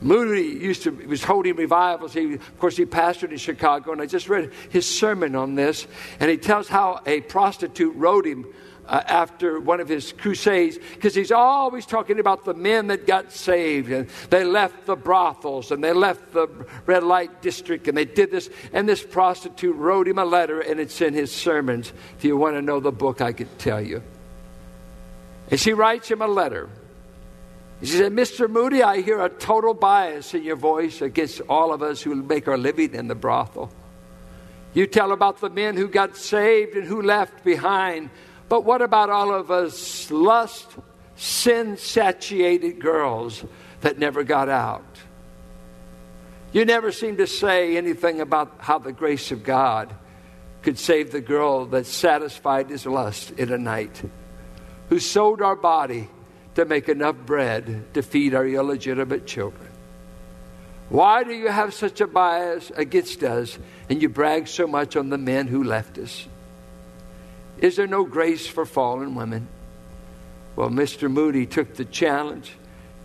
Moody 0.00 0.42
used 0.42 0.82
to 0.84 0.90
was 0.90 1.24
holding 1.24 1.56
revivals. 1.56 2.12
He, 2.12 2.34
of 2.34 2.58
course, 2.58 2.76
he 2.76 2.84
pastored 2.86 3.30
in 3.30 3.38
Chicago, 3.38 3.92
and 3.92 4.00
I 4.00 4.06
just 4.06 4.28
read 4.28 4.52
his 4.70 4.88
sermon 4.88 5.34
on 5.34 5.54
this, 5.54 5.86
and 6.20 6.30
he 6.30 6.36
tells 6.36 6.68
how 6.68 7.00
a 7.06 7.20
prostitute 7.22 7.94
wrote 7.96 8.26
him 8.26 8.46
uh, 8.88 9.02
after 9.06 9.58
one 9.60 9.80
of 9.80 9.88
his 9.88 10.12
crusades 10.12 10.78
because 10.94 11.14
he's 11.14 11.32
always 11.32 11.86
talking 11.86 12.20
about 12.20 12.44
the 12.44 12.54
men 12.54 12.86
that 12.88 13.06
got 13.06 13.32
saved 13.32 13.90
and 13.90 14.08
they 14.30 14.44
left 14.44 14.86
the 14.86 14.96
brothels 14.96 15.70
and 15.72 15.82
they 15.82 15.92
left 15.92 16.32
the 16.32 16.46
red 16.86 17.02
light 17.02 17.42
district 17.42 17.88
and 17.88 17.96
they 17.96 18.04
did 18.04 18.30
this. 18.30 18.48
And 18.72 18.88
this 18.88 19.02
prostitute 19.02 19.76
wrote 19.76 20.08
him 20.08 20.18
a 20.18 20.24
letter, 20.24 20.60
and 20.60 20.80
it's 20.80 21.00
in 21.00 21.14
his 21.14 21.32
sermons. 21.32 21.92
If 22.18 22.24
you 22.24 22.36
want 22.36 22.56
to 22.56 22.62
know 22.62 22.80
the 22.80 22.92
book, 22.92 23.20
I 23.20 23.32
could 23.32 23.58
tell 23.58 23.80
you. 23.80 24.02
And 25.50 25.60
she 25.60 25.72
writes 25.72 26.10
him 26.10 26.22
a 26.22 26.26
letter. 26.26 26.68
She 27.80 27.88
said, 27.88 28.12
Mr. 28.12 28.48
Moody, 28.48 28.82
I 28.82 29.02
hear 29.02 29.22
a 29.22 29.28
total 29.28 29.74
bias 29.74 30.32
in 30.32 30.42
your 30.42 30.56
voice 30.56 31.02
against 31.02 31.42
all 31.48 31.72
of 31.72 31.82
us 31.82 32.00
who 32.00 32.14
make 32.14 32.48
our 32.48 32.56
living 32.56 32.94
in 32.94 33.08
the 33.08 33.14
brothel. 33.14 33.70
You 34.72 34.86
tell 34.86 35.12
about 35.12 35.40
the 35.40 35.50
men 35.50 35.76
who 35.76 35.88
got 35.88 36.16
saved 36.16 36.74
and 36.74 36.86
who 36.86 37.02
left 37.02 37.44
behind. 37.44 38.10
But 38.48 38.64
what 38.64 38.82
about 38.82 39.10
all 39.10 39.32
of 39.32 39.50
us 39.50 40.10
lust, 40.10 40.66
sin 41.16 41.76
satiated 41.76 42.80
girls 42.80 43.44
that 43.82 43.98
never 43.98 44.24
got 44.24 44.48
out? 44.48 44.84
You 46.52 46.64
never 46.64 46.92
seem 46.92 47.18
to 47.18 47.26
say 47.26 47.76
anything 47.76 48.20
about 48.20 48.56
how 48.58 48.78
the 48.78 48.92
grace 48.92 49.32
of 49.32 49.44
God 49.44 49.94
could 50.62 50.78
save 50.78 51.12
the 51.12 51.20
girl 51.20 51.66
that 51.66 51.86
satisfied 51.86 52.70
his 52.70 52.86
lust 52.86 53.32
in 53.32 53.52
a 53.52 53.58
night, 53.58 54.02
who 54.88 54.98
sold 54.98 55.42
our 55.42 55.56
body 55.56 56.08
to 56.56 56.64
make 56.64 56.88
enough 56.88 57.16
bread 57.16 57.84
to 57.94 58.02
feed 58.02 58.34
our 58.34 58.46
illegitimate 58.46 59.26
children. 59.26 59.68
Why 60.88 61.22
do 61.22 61.32
you 61.32 61.48
have 61.48 61.74
such 61.74 62.00
a 62.00 62.06
bias 62.06 62.72
against 62.74 63.22
us 63.22 63.58
and 63.90 64.00
you 64.00 64.08
brag 64.08 64.48
so 64.48 64.66
much 64.66 64.96
on 64.96 65.10
the 65.10 65.18
men 65.18 65.48
who 65.48 65.62
left 65.62 65.98
us? 65.98 66.26
Is 67.58 67.76
there 67.76 67.86
no 67.86 68.04
grace 68.04 68.46
for 68.46 68.64
fallen 68.64 69.14
women? 69.14 69.48
Well, 70.54 70.70
Mr. 70.70 71.10
Moody 71.10 71.44
took 71.44 71.74
the 71.74 71.84
challenge. 71.84 72.52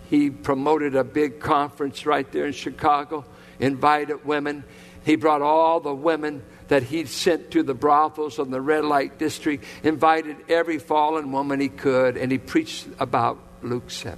He 0.09 0.29
promoted 0.29 0.95
a 0.95 1.03
big 1.03 1.41
conference 1.41 2.05
right 2.05 2.29
there 2.31 2.45
in 2.45 2.53
Chicago, 2.53 3.25
invited 3.59 4.25
women. 4.25 4.63
He 5.03 5.17
brought 5.17 5.41
all 5.41 5.81
the 5.81 5.93
women 5.93 6.43
that 6.71 6.83
he 6.83 7.03
sent 7.03 7.51
to 7.51 7.63
the 7.63 7.73
brothels 7.73 8.39
in 8.39 8.49
the 8.49 8.61
red 8.61 8.85
light 8.85 9.19
district, 9.19 9.65
invited 9.83 10.37
every 10.47 10.79
fallen 10.79 11.33
woman 11.33 11.59
he 11.59 11.67
could, 11.67 12.15
and 12.15 12.31
he 12.31 12.37
preached 12.37 12.87
about 12.97 13.37
Luke 13.61 13.91
7. 13.91 14.17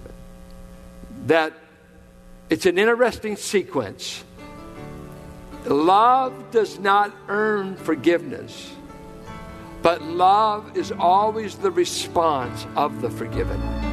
That 1.26 1.54
it's 2.52 2.68
an 2.68 2.78
interesting 2.78 3.38
sequence. 3.38 4.24
Love 5.66 6.52
does 6.52 6.78
not 6.78 7.12
earn 7.28 7.76
forgiveness, 7.76 8.72
but 9.82 10.04
love 10.04 10.78
is 10.78 10.92
always 10.92 11.56
the 11.56 11.72
response 11.72 12.68
of 12.76 13.02
the 13.02 13.10
forgiven. 13.10 13.93